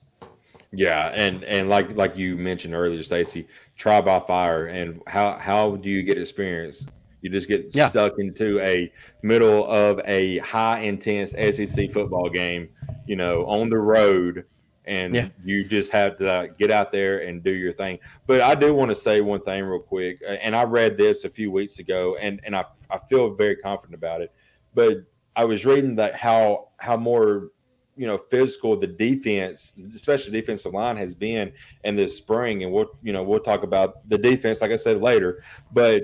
Yeah, 0.71 1.07
and 1.13 1.43
and 1.45 1.69
like 1.69 1.95
like 1.95 2.17
you 2.17 2.35
mentioned 2.35 2.73
earlier, 2.73 3.01
Stacy, 3.03 3.47
try 3.77 4.01
by 4.01 4.19
fire. 4.19 4.67
And 4.67 5.01
how 5.07 5.37
how 5.37 5.77
do 5.77 5.89
you 5.89 6.03
get 6.03 6.17
experience? 6.17 6.85
You 7.25 7.31
just 7.31 7.47
get 7.47 7.73
yeah. 7.73 7.89
stuck 7.89 8.19
into 8.19 8.59
a 8.59 8.93
middle 9.23 9.65
of 9.65 9.99
a 10.05 10.37
high 10.37 10.81
intense 10.81 11.31
SEC 11.31 11.91
football 11.91 12.29
game, 12.29 12.69
you 13.07 13.15
know, 13.15 13.47
on 13.47 13.67
the 13.67 13.79
road, 13.79 14.45
and 14.85 15.15
yeah. 15.15 15.29
you 15.43 15.63
just 15.63 15.91
have 15.91 16.17
to 16.17 16.51
get 16.59 16.69
out 16.69 16.91
there 16.91 17.27
and 17.27 17.43
do 17.43 17.51
your 17.51 17.71
thing. 17.71 17.97
But 18.27 18.41
I 18.41 18.53
do 18.53 18.75
want 18.75 18.91
to 18.91 18.95
say 18.95 19.21
one 19.21 19.41
thing 19.41 19.63
real 19.63 19.79
quick, 19.79 20.21
and 20.27 20.55
I 20.55 20.65
read 20.65 20.99
this 20.99 21.23
a 21.23 21.29
few 21.29 21.49
weeks 21.49 21.79
ago, 21.79 22.15
and 22.21 22.39
and 22.43 22.55
I 22.55 22.65
I 22.91 22.99
feel 23.09 23.33
very 23.33 23.55
confident 23.55 23.95
about 23.95 24.21
it. 24.21 24.31
But 24.75 24.97
I 25.35 25.45
was 25.45 25.65
reading 25.65 25.95
that 25.95 26.15
how 26.15 26.67
how 26.77 26.95
more 26.95 27.49
you 27.95 28.05
know 28.05 28.17
physical 28.17 28.77
the 28.77 28.87
defense, 28.87 29.73
especially 29.95 30.31
defensive 30.31 30.73
line, 30.73 30.97
has 30.97 31.13
been 31.13 31.51
in 31.83 31.95
this 31.95 32.15
spring, 32.15 32.63
and 32.63 32.71
we'll 32.71 32.91
you 33.01 33.13
know 33.13 33.23
we'll 33.23 33.39
talk 33.39 33.63
about 33.63 34.07
the 34.09 34.17
defense, 34.17 34.61
like 34.61 34.71
I 34.71 34.75
said 34.75 35.01
later. 35.01 35.43
But 35.73 36.03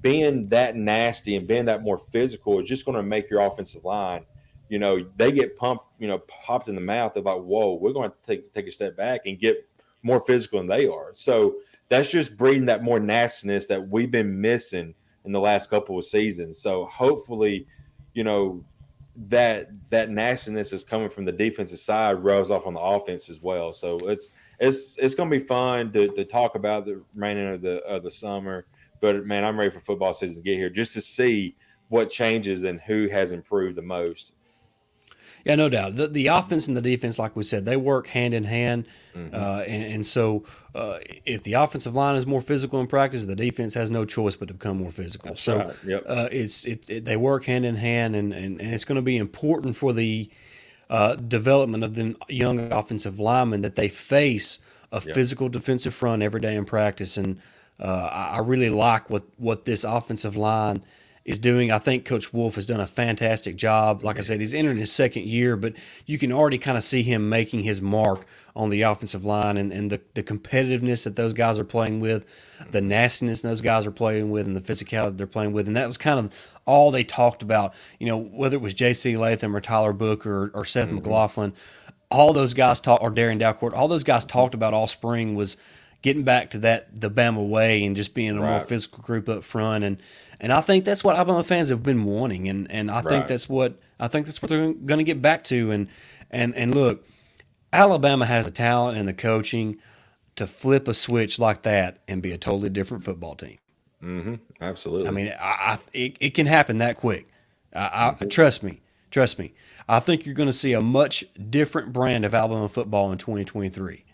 being 0.00 0.48
that 0.48 0.76
nasty 0.76 1.36
and 1.36 1.46
being 1.46 1.64
that 1.66 1.82
more 1.82 1.98
physical 1.98 2.60
is 2.60 2.68
just 2.68 2.84
going 2.84 2.96
to 2.96 3.02
make 3.02 3.30
your 3.30 3.40
offensive 3.40 3.84
line. 3.84 4.24
You 4.68 4.78
know, 4.78 5.06
they 5.16 5.30
get 5.30 5.56
pumped, 5.56 5.84
you 5.98 6.08
know, 6.08 6.18
popped 6.18 6.68
in 6.68 6.74
the 6.74 6.80
mouth. 6.80 7.14
They're 7.14 7.22
like, 7.22 7.40
"Whoa, 7.40 7.74
we're 7.74 7.92
going 7.92 8.10
to 8.10 8.16
take 8.22 8.52
take 8.52 8.66
a 8.66 8.72
step 8.72 8.96
back 8.96 9.22
and 9.26 9.38
get 9.38 9.68
more 10.02 10.20
physical 10.20 10.58
than 10.58 10.66
they 10.66 10.88
are." 10.88 11.12
So 11.14 11.56
that's 11.88 12.10
just 12.10 12.36
breeding 12.36 12.66
that 12.66 12.82
more 12.82 12.98
nastiness 12.98 13.66
that 13.66 13.88
we've 13.88 14.10
been 14.10 14.40
missing 14.40 14.94
in 15.24 15.32
the 15.32 15.40
last 15.40 15.70
couple 15.70 15.98
of 15.98 16.04
seasons. 16.04 16.58
So 16.58 16.86
hopefully, 16.86 17.66
you 18.14 18.24
know, 18.24 18.64
that 19.28 19.68
that 19.90 20.10
nastiness 20.10 20.72
is 20.72 20.84
coming 20.84 21.08
from 21.08 21.24
the 21.24 21.32
defensive 21.32 21.78
side 21.78 22.22
rubs 22.22 22.50
off 22.50 22.66
on 22.66 22.74
the 22.74 22.80
offense 22.80 23.28
as 23.28 23.40
well. 23.40 23.72
So 23.72 23.98
it's 24.08 24.28
it's 24.58 24.96
it's 24.98 25.14
going 25.14 25.30
to 25.30 25.38
be 25.38 25.44
fun 25.44 25.92
to, 25.92 26.08
to 26.08 26.24
talk 26.24 26.54
about 26.54 26.84
the 26.84 27.02
remaining 27.14 27.54
of 27.54 27.62
the 27.62 27.78
of 27.84 28.02
the 28.02 28.10
summer. 28.10 28.66
But 29.06 29.24
man, 29.24 29.44
I'm 29.44 29.56
ready 29.56 29.70
for 29.70 29.78
football 29.78 30.12
season 30.14 30.34
to 30.34 30.42
get 30.42 30.56
here 30.56 30.68
just 30.68 30.92
to 30.94 31.00
see 31.00 31.54
what 31.90 32.10
changes 32.10 32.64
and 32.64 32.80
who 32.80 33.06
has 33.06 33.30
improved 33.30 33.76
the 33.76 33.82
most. 33.82 34.32
Yeah, 35.44 35.54
no 35.54 35.68
doubt. 35.68 35.94
The, 35.94 36.08
the 36.08 36.26
offense 36.26 36.66
and 36.66 36.76
the 36.76 36.80
defense, 36.82 37.16
like 37.16 37.36
we 37.36 37.44
said, 37.44 37.66
they 37.66 37.76
work 37.76 38.08
hand 38.08 38.34
in 38.34 38.42
hand. 38.42 38.88
Mm-hmm. 39.14 39.32
Uh, 39.32 39.60
and, 39.60 39.92
and, 39.92 40.06
so, 40.06 40.42
uh, 40.74 40.98
if 41.24 41.44
the 41.44 41.52
offensive 41.52 41.94
line 41.94 42.16
is 42.16 42.26
more 42.26 42.40
physical 42.40 42.80
in 42.80 42.88
practice, 42.88 43.26
the 43.26 43.36
defense 43.36 43.74
has 43.74 43.88
no 43.88 44.04
choice 44.04 44.34
but 44.34 44.48
to 44.48 44.54
become 44.54 44.78
more 44.78 44.90
physical. 44.90 45.28
That's 45.28 45.42
so, 45.42 45.58
right. 45.58 45.76
yep. 45.86 46.04
uh, 46.04 46.28
it's 46.32 46.64
it, 46.64 46.90
it, 46.90 47.04
they 47.04 47.16
work 47.16 47.44
hand 47.44 47.64
in 47.64 47.76
hand, 47.76 48.16
and, 48.16 48.32
and, 48.32 48.60
and 48.60 48.74
it's 48.74 48.84
going 48.84 48.96
to 48.96 49.02
be 49.02 49.16
important 49.16 49.76
for 49.76 49.92
the 49.92 50.28
uh, 50.90 51.14
development 51.14 51.84
of 51.84 51.94
the 51.94 52.16
young 52.28 52.72
offensive 52.72 53.20
linemen 53.20 53.60
that 53.60 53.76
they 53.76 53.88
face 53.88 54.58
a 54.90 55.00
yep. 55.06 55.14
physical 55.14 55.48
defensive 55.48 55.94
front 55.94 56.24
every 56.24 56.40
day 56.40 56.56
in 56.56 56.64
practice. 56.64 57.16
And 57.16 57.40
uh, 57.78 58.08
I, 58.32 58.38
really 58.38 58.70
like 58.70 59.10
what 59.10 59.24
what 59.36 59.64
this 59.64 59.84
offensive 59.84 60.36
line 60.36 60.82
is 61.26 61.38
doing. 61.40 61.72
I 61.72 61.78
think 61.78 62.04
Coach 62.04 62.32
Wolf 62.32 62.54
has 62.54 62.66
done 62.66 62.80
a 62.80 62.86
fantastic 62.86 63.56
job. 63.56 64.04
Like 64.04 64.18
I 64.18 64.22
said, 64.22 64.40
he's 64.40 64.54
entering 64.54 64.78
his 64.78 64.92
second 64.92 65.24
year, 65.24 65.56
but 65.56 65.74
you 66.06 66.18
can 66.18 66.32
already 66.32 66.56
kind 66.56 66.78
of 66.78 66.84
see 66.84 67.02
him 67.02 67.28
making 67.28 67.60
his 67.60 67.82
mark 67.82 68.26
on 68.54 68.70
the 68.70 68.82
offensive 68.82 69.24
line 69.24 69.56
and, 69.56 69.72
and 69.72 69.90
the, 69.90 70.00
the 70.14 70.22
competitiveness 70.22 71.02
that 71.02 71.16
those 71.16 71.34
guys 71.34 71.58
are 71.58 71.64
playing 71.64 71.98
with, 71.98 72.24
the 72.70 72.80
nastiness 72.80 73.42
those 73.42 73.60
guys 73.60 73.84
are 73.84 73.90
playing 73.90 74.30
with, 74.30 74.46
and 74.46 74.56
the 74.56 74.60
physicality 74.60 75.16
they're 75.16 75.26
playing 75.26 75.52
with. 75.52 75.66
And 75.66 75.76
that 75.76 75.88
was 75.88 75.98
kind 75.98 76.20
of 76.20 76.54
all 76.64 76.92
they 76.92 77.04
talked 77.04 77.42
about, 77.42 77.74
you 77.98 78.06
know, 78.06 78.16
whether 78.16 78.56
it 78.56 78.62
was 78.62 78.72
J.C. 78.72 79.16
Latham 79.16 79.54
or 79.54 79.60
Tyler 79.60 79.92
Booker 79.92 80.44
or, 80.44 80.50
or 80.54 80.64
Seth 80.64 80.86
mm-hmm. 80.86 80.96
McLaughlin. 80.96 81.52
All 82.08 82.32
those 82.32 82.54
guys 82.54 82.78
talked, 82.78 83.02
or 83.02 83.10
Darren 83.10 83.40
Dalcourt, 83.40 83.74
all 83.74 83.88
those 83.88 84.04
guys 84.04 84.24
talked 84.24 84.54
about 84.54 84.72
all 84.72 84.86
spring 84.86 85.34
was 85.34 85.56
getting 86.02 86.22
back 86.22 86.50
to 86.50 86.58
that 86.58 87.00
the 87.00 87.10
Bama 87.10 87.46
way 87.46 87.84
and 87.84 87.96
just 87.96 88.14
being 88.14 88.36
a 88.36 88.40
right. 88.40 88.50
more 88.50 88.60
physical 88.60 89.02
group 89.02 89.28
up 89.28 89.44
front 89.44 89.84
and 89.84 90.00
and 90.40 90.52
I 90.52 90.60
think 90.60 90.84
that's 90.84 91.02
what 91.02 91.16
Alabama 91.16 91.42
fans 91.44 91.70
have 91.70 91.82
been 91.82 92.04
wanting, 92.04 92.48
and 92.48 92.70
and 92.70 92.90
I 92.90 92.96
right. 92.96 93.06
think 93.06 93.26
that's 93.26 93.48
what 93.48 93.78
I 93.98 94.08
think 94.08 94.26
that's 94.26 94.42
what 94.42 94.48
they're 94.50 94.72
going 94.72 94.98
to 94.98 95.04
get 95.04 95.22
back 95.22 95.44
to. 95.44 95.70
And 95.70 95.88
and 96.30 96.54
and 96.54 96.74
look, 96.74 97.06
Alabama 97.72 98.26
has 98.26 98.44
the 98.44 98.50
talent 98.50 98.98
and 98.98 99.08
the 99.08 99.14
coaching 99.14 99.78
to 100.36 100.46
flip 100.46 100.88
a 100.88 100.94
switch 100.94 101.38
like 101.38 101.62
that 101.62 101.98
and 102.06 102.22
be 102.22 102.32
a 102.32 102.38
totally 102.38 102.68
different 102.68 103.04
football 103.04 103.34
team. 103.34 103.58
Mm-hmm. 104.02 104.34
Absolutely. 104.60 105.08
I 105.08 105.10
mean, 105.10 105.34
I, 105.40 105.44
I 105.44 105.78
it, 105.94 106.16
it, 106.20 106.30
can 106.34 106.46
happen 106.46 106.78
that 106.78 106.98
quick. 106.98 107.28
I, 107.74 108.14
I, 108.20 108.24
trust 108.26 108.62
me, 108.62 108.82
trust 109.10 109.38
me. 109.38 109.54
I 109.88 110.00
think 110.00 110.26
you're 110.26 110.34
going 110.34 110.48
to 110.48 110.52
see 110.52 110.74
a 110.74 110.80
much 110.82 111.24
different 111.48 111.94
brand 111.94 112.26
of 112.26 112.34
Alabama 112.34 112.68
football 112.68 113.10
in 113.10 113.16
2023. 113.16 114.04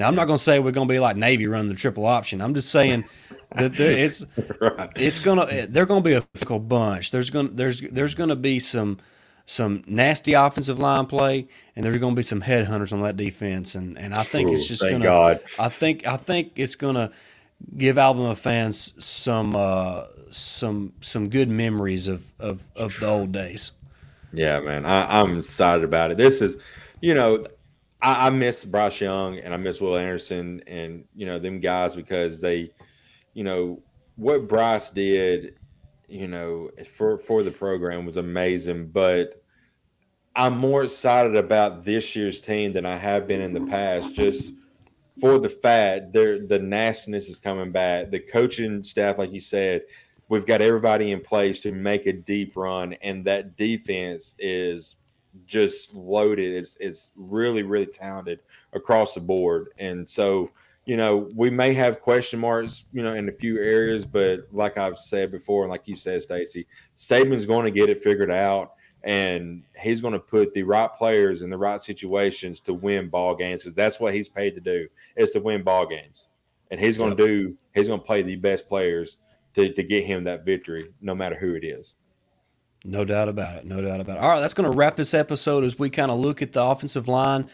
Now, 0.00 0.08
I'm 0.08 0.14
not 0.14 0.24
going 0.24 0.38
to 0.38 0.42
say 0.42 0.58
we're 0.60 0.70
going 0.70 0.88
to 0.88 0.94
be 0.94 0.98
like 0.98 1.18
Navy 1.18 1.46
running 1.46 1.68
the 1.68 1.74
triple 1.74 2.06
option. 2.06 2.40
I'm 2.40 2.54
just 2.54 2.70
saying 2.70 3.04
that 3.54 3.78
it's 3.78 4.24
right. 4.60 4.90
it's 4.96 5.18
gonna 5.18 5.66
they're 5.66 5.84
going 5.84 6.02
to 6.02 6.08
be 6.08 6.14
a 6.14 6.22
fickle 6.34 6.58
bunch. 6.58 7.10
There's 7.10 7.28
going 7.28 7.54
there's 7.54 7.82
there's 7.82 8.14
going 8.14 8.30
to 8.30 8.36
be 8.36 8.60
some 8.60 8.96
some 9.44 9.84
nasty 9.86 10.32
offensive 10.32 10.78
line 10.78 11.04
play, 11.04 11.48
and 11.76 11.84
there's 11.84 11.98
going 11.98 12.14
to 12.14 12.16
be 12.16 12.22
some 12.22 12.40
headhunters 12.40 12.94
on 12.94 13.02
that 13.02 13.18
defense, 13.18 13.74
and 13.74 13.98
and 13.98 14.14
I 14.14 14.22
think 14.22 14.48
Ooh, 14.48 14.54
it's 14.54 14.66
just 14.66 14.80
going 14.80 15.02
to. 15.02 15.38
I 15.58 15.68
think 15.68 16.06
I 16.06 16.16
think 16.16 16.52
it's 16.56 16.76
going 16.76 16.94
to 16.94 17.12
give 17.76 17.98
Alabama 17.98 18.34
fans 18.34 18.94
some 19.04 19.54
uh, 19.54 20.04
some 20.30 20.94
some 21.02 21.28
good 21.28 21.50
memories 21.50 22.08
of 22.08 22.24
of, 22.38 22.62
of 22.74 22.98
the 23.00 23.06
old 23.06 23.32
days. 23.32 23.72
Yeah, 24.32 24.60
man, 24.60 24.86
I, 24.86 25.20
I'm 25.20 25.36
excited 25.36 25.84
about 25.84 26.10
it. 26.10 26.16
This 26.16 26.40
is, 26.40 26.56
you 27.02 27.12
know, 27.12 27.44
I, 28.02 28.26
I 28.26 28.30
miss 28.30 28.64
Bryce 28.64 29.00
Young 29.00 29.38
and 29.38 29.52
I 29.52 29.56
miss 29.56 29.80
Will 29.80 29.96
Anderson 29.96 30.62
and 30.66 31.04
you 31.14 31.26
know 31.26 31.38
them 31.38 31.60
guys 31.60 31.94
because 31.94 32.40
they, 32.40 32.70
you 33.34 33.44
know, 33.44 33.82
what 34.16 34.48
Bryce 34.48 34.90
did, 34.90 35.58
you 36.08 36.28
know, 36.28 36.70
for 36.96 37.18
for 37.18 37.42
the 37.42 37.50
program 37.50 38.06
was 38.06 38.16
amazing. 38.16 38.88
But 38.88 39.42
I'm 40.36 40.56
more 40.56 40.84
excited 40.84 41.36
about 41.36 41.84
this 41.84 42.14
year's 42.14 42.40
team 42.40 42.72
than 42.72 42.86
I 42.86 42.96
have 42.96 43.26
been 43.26 43.40
in 43.40 43.52
the 43.52 43.66
past. 43.66 44.14
Just 44.14 44.52
for 45.20 45.38
the 45.38 45.48
fact 45.48 46.12
there 46.12 46.46
the 46.46 46.58
nastiness 46.58 47.28
is 47.28 47.38
coming 47.38 47.72
back. 47.72 48.10
The 48.10 48.20
coaching 48.20 48.82
staff, 48.82 49.18
like 49.18 49.32
you 49.32 49.40
said, 49.40 49.82
we've 50.28 50.46
got 50.46 50.62
everybody 50.62 51.12
in 51.12 51.20
place 51.20 51.60
to 51.60 51.72
make 51.72 52.06
a 52.06 52.12
deep 52.12 52.56
run, 52.56 52.94
and 53.02 53.24
that 53.26 53.56
defense 53.56 54.34
is 54.38 54.96
just 55.46 55.94
loaded. 55.94 56.54
is 56.54 56.76
is 56.80 57.10
really 57.16 57.62
really 57.62 57.86
talented 57.86 58.40
across 58.72 59.14
the 59.14 59.20
board, 59.20 59.68
and 59.78 60.08
so 60.08 60.50
you 60.86 60.96
know 60.96 61.28
we 61.34 61.50
may 61.50 61.72
have 61.74 62.00
question 62.00 62.40
marks, 62.40 62.86
you 62.92 63.02
know, 63.02 63.14
in 63.14 63.28
a 63.28 63.32
few 63.32 63.58
areas, 63.58 64.06
but 64.06 64.46
like 64.52 64.78
I've 64.78 64.98
said 64.98 65.30
before, 65.30 65.62
and 65.62 65.70
like 65.70 65.86
you 65.86 65.96
said, 65.96 66.22
Stacy, 66.22 66.66
Saban's 66.96 67.46
going 67.46 67.64
to 67.64 67.70
get 67.70 67.90
it 67.90 68.02
figured 68.02 68.30
out, 68.30 68.72
and 69.02 69.62
he's 69.78 70.00
going 70.00 70.14
to 70.14 70.20
put 70.20 70.52
the 70.54 70.62
right 70.62 70.92
players 70.92 71.42
in 71.42 71.50
the 71.50 71.58
right 71.58 71.80
situations 71.80 72.60
to 72.60 72.74
win 72.74 73.08
ball 73.08 73.34
games. 73.34 73.62
Because 73.62 73.74
that's 73.74 74.00
what 74.00 74.14
he's 74.14 74.28
paid 74.28 74.54
to 74.54 74.60
do 74.60 74.88
is 75.16 75.30
to 75.32 75.40
win 75.40 75.62
ball 75.62 75.86
games, 75.86 76.26
and 76.70 76.80
he's 76.80 76.98
going 76.98 77.16
to 77.16 77.26
do. 77.26 77.56
He's 77.74 77.88
going 77.88 78.00
to 78.00 78.06
play 78.06 78.22
the 78.22 78.36
best 78.36 78.68
players 78.68 79.18
to 79.54 79.72
to 79.72 79.82
get 79.82 80.04
him 80.04 80.24
that 80.24 80.44
victory, 80.44 80.90
no 81.00 81.14
matter 81.14 81.36
who 81.36 81.54
it 81.54 81.64
is. 81.64 81.94
No 82.84 83.04
doubt 83.04 83.28
about 83.28 83.56
it. 83.56 83.64
No 83.66 83.82
doubt 83.82 84.00
about 84.00 84.16
it. 84.16 84.22
All 84.22 84.28
right, 84.28 84.40
that's 84.40 84.54
going 84.54 84.70
to 84.70 84.76
wrap 84.76 84.96
this 84.96 85.12
episode 85.12 85.64
as 85.64 85.78
we 85.78 85.90
kind 85.90 86.10
of 86.10 86.18
look 86.18 86.40
at 86.40 86.52
the 86.52 86.62
offensive 86.62 87.08
line 87.08 87.48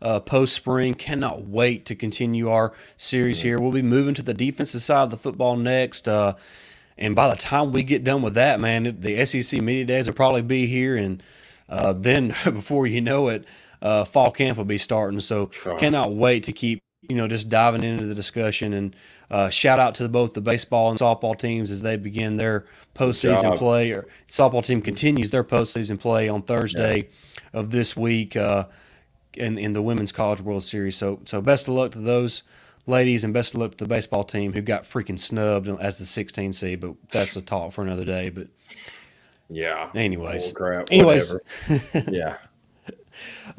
uh, 0.00 0.20
post 0.20 0.54
spring. 0.54 0.94
Cannot 0.94 1.46
wait 1.46 1.86
to 1.86 1.94
continue 1.94 2.48
our 2.48 2.72
series 2.96 3.40
here. 3.42 3.60
We'll 3.60 3.70
be 3.70 3.82
moving 3.82 4.14
to 4.14 4.22
the 4.22 4.34
defensive 4.34 4.82
side 4.82 5.04
of 5.04 5.10
the 5.10 5.16
football 5.16 5.56
next. 5.56 6.08
Uh, 6.08 6.34
and 6.98 7.14
by 7.14 7.28
the 7.28 7.36
time 7.36 7.72
we 7.72 7.84
get 7.84 8.04
done 8.04 8.22
with 8.22 8.34
that, 8.34 8.60
man, 8.60 9.00
the 9.00 9.24
SEC 9.24 9.60
media 9.60 9.84
days 9.84 10.06
will 10.06 10.14
probably 10.14 10.42
be 10.42 10.66
here. 10.66 10.96
And 10.96 11.22
uh, 11.68 11.92
then 11.92 12.34
before 12.44 12.86
you 12.86 13.00
know 13.00 13.28
it, 13.28 13.44
uh, 13.80 14.04
fall 14.04 14.30
camp 14.30 14.58
will 14.58 14.64
be 14.64 14.78
starting. 14.78 15.20
So 15.20 15.46
cannot 15.78 16.12
wait 16.12 16.44
to 16.44 16.52
keep, 16.52 16.80
you 17.08 17.16
know, 17.16 17.28
just 17.28 17.48
diving 17.48 17.82
into 17.82 18.06
the 18.06 18.14
discussion 18.14 18.72
and 18.72 18.96
uh, 19.30 19.48
shout 19.48 19.78
out 19.78 19.94
to 19.94 20.08
both 20.08 20.34
the 20.34 20.40
baseball 20.42 20.90
and 20.90 20.98
softball 20.98 21.38
teams 21.38 21.70
as 21.70 21.80
they 21.80 21.96
begin 21.96 22.36
their 22.36 22.66
postseason 22.94 23.56
play. 23.56 23.90
Or 23.90 24.06
softball 24.28 24.64
team 24.64 24.82
continues 24.82 25.30
their 25.30 25.42
postseason 25.42 25.98
play 25.98 26.28
on 26.28 26.42
Thursday 26.42 26.96
yeah. 26.98 27.60
of 27.60 27.70
this 27.70 27.96
week 27.96 28.36
uh, 28.36 28.66
in 29.34 29.56
in 29.56 29.72
the 29.72 29.80
Women's 29.80 30.12
College 30.12 30.42
World 30.42 30.64
Series. 30.64 30.96
So 30.96 31.20
so 31.24 31.40
best 31.40 31.66
of 31.66 31.74
luck 31.74 31.92
to 31.92 31.98
those 31.98 32.42
ladies 32.86 33.24
and 33.24 33.32
best 33.32 33.54
of 33.54 33.60
luck 33.60 33.70
to 33.72 33.78
the 33.78 33.88
baseball 33.88 34.24
team 34.24 34.52
who 34.52 34.60
got 34.60 34.84
freaking 34.84 35.18
snubbed 35.18 35.66
as 35.66 35.98
the 35.98 36.04
16 36.04 36.52
seed. 36.52 36.80
But 36.80 36.94
that's 37.10 37.34
a 37.34 37.40
talk 37.40 37.72
for 37.72 37.82
another 37.82 38.04
day. 38.04 38.28
But 38.28 38.48
yeah. 39.48 39.90
Anyways. 39.94 40.52
Crap, 40.52 40.88
anyways. 40.90 41.32
yeah. 42.10 42.36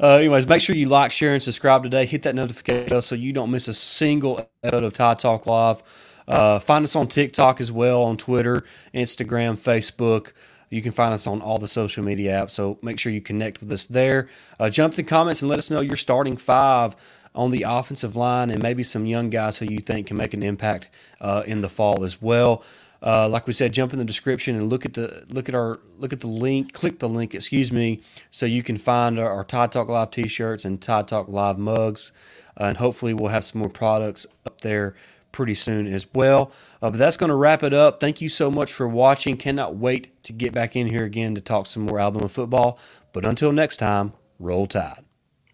Uh, 0.00 0.16
anyways, 0.16 0.46
make 0.48 0.60
sure 0.60 0.74
you 0.74 0.88
like, 0.88 1.12
share, 1.12 1.34
and 1.34 1.42
subscribe 1.42 1.82
today. 1.82 2.06
Hit 2.06 2.22
that 2.22 2.34
notification 2.34 2.88
bell 2.88 3.02
so 3.02 3.14
you 3.14 3.32
don't 3.32 3.50
miss 3.50 3.68
a 3.68 3.74
single 3.74 4.48
episode 4.62 4.84
of 4.84 4.92
Tide 4.92 5.18
Talk 5.18 5.46
Live. 5.46 5.82
Uh, 6.26 6.58
find 6.58 6.84
us 6.84 6.96
on 6.96 7.06
TikTok 7.06 7.60
as 7.60 7.70
well, 7.70 8.02
on 8.02 8.16
Twitter, 8.16 8.64
Instagram, 8.94 9.56
Facebook. 9.56 10.32
You 10.70 10.82
can 10.82 10.92
find 10.92 11.14
us 11.14 11.26
on 11.26 11.40
all 11.40 11.58
the 11.58 11.68
social 11.68 12.02
media 12.02 12.32
apps. 12.32 12.52
So 12.52 12.78
make 12.82 12.98
sure 12.98 13.12
you 13.12 13.20
connect 13.20 13.60
with 13.60 13.70
us 13.70 13.86
there. 13.86 14.28
Uh, 14.58 14.70
jump 14.70 14.94
in 14.94 14.96
the 14.96 15.02
comments 15.04 15.42
and 15.42 15.48
let 15.48 15.58
us 15.58 15.70
know 15.70 15.80
your 15.80 15.96
starting 15.96 16.36
five 16.36 16.96
on 17.34 17.50
the 17.50 17.64
offensive 17.66 18.16
line 18.16 18.50
and 18.50 18.62
maybe 18.62 18.82
some 18.82 19.06
young 19.06 19.28
guys 19.28 19.58
who 19.58 19.66
you 19.66 19.78
think 19.78 20.06
can 20.06 20.16
make 20.16 20.34
an 20.34 20.42
impact 20.42 20.88
uh, 21.20 21.42
in 21.46 21.60
the 21.60 21.68
fall 21.68 22.04
as 22.04 22.22
well. 22.22 22.62
Uh, 23.04 23.28
like 23.28 23.46
we 23.46 23.52
said, 23.52 23.72
jump 23.72 23.92
in 23.92 23.98
the 23.98 24.04
description 24.04 24.56
and 24.56 24.70
look 24.70 24.86
at 24.86 24.94
the 24.94 25.26
look 25.28 25.48
at 25.48 25.54
our 25.54 25.78
look 25.98 26.12
at 26.14 26.20
the 26.20 26.26
link. 26.26 26.72
Click 26.72 27.00
the 27.00 27.08
link, 27.08 27.34
excuse 27.34 27.70
me, 27.70 28.00
so 28.30 28.46
you 28.46 28.62
can 28.62 28.78
find 28.78 29.18
our, 29.18 29.30
our 29.30 29.44
Tide 29.44 29.70
Talk 29.70 29.88
Live 29.88 30.10
T-shirts 30.10 30.64
and 30.64 30.80
Tide 30.80 31.06
Talk 31.06 31.28
Live 31.28 31.58
mugs, 31.58 32.12
uh, 32.58 32.64
and 32.64 32.78
hopefully 32.78 33.12
we'll 33.12 33.28
have 33.28 33.44
some 33.44 33.60
more 33.60 33.68
products 33.68 34.26
up 34.46 34.62
there 34.62 34.94
pretty 35.32 35.54
soon 35.54 35.86
as 35.86 36.06
well. 36.14 36.50
Uh, 36.80 36.90
but 36.90 36.98
that's 36.98 37.16
going 37.16 37.28
to 37.28 37.34
wrap 37.34 37.62
it 37.62 37.74
up. 37.74 38.00
Thank 38.00 38.20
you 38.20 38.28
so 38.28 38.50
much 38.50 38.72
for 38.72 38.88
watching. 38.88 39.36
Cannot 39.36 39.76
wait 39.76 40.22
to 40.22 40.32
get 40.32 40.52
back 40.52 40.74
in 40.74 40.86
here 40.86 41.04
again 41.04 41.34
to 41.34 41.40
talk 41.40 41.66
some 41.66 41.82
more 41.82 41.98
album 41.98 42.22
Alabama 42.22 42.28
football. 42.28 42.78
But 43.12 43.26
until 43.26 43.52
next 43.52 43.78
time, 43.78 44.12
roll 44.38 44.66
tide. 44.66 45.04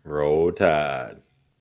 Roll 0.04 0.52
tide. 0.52 1.22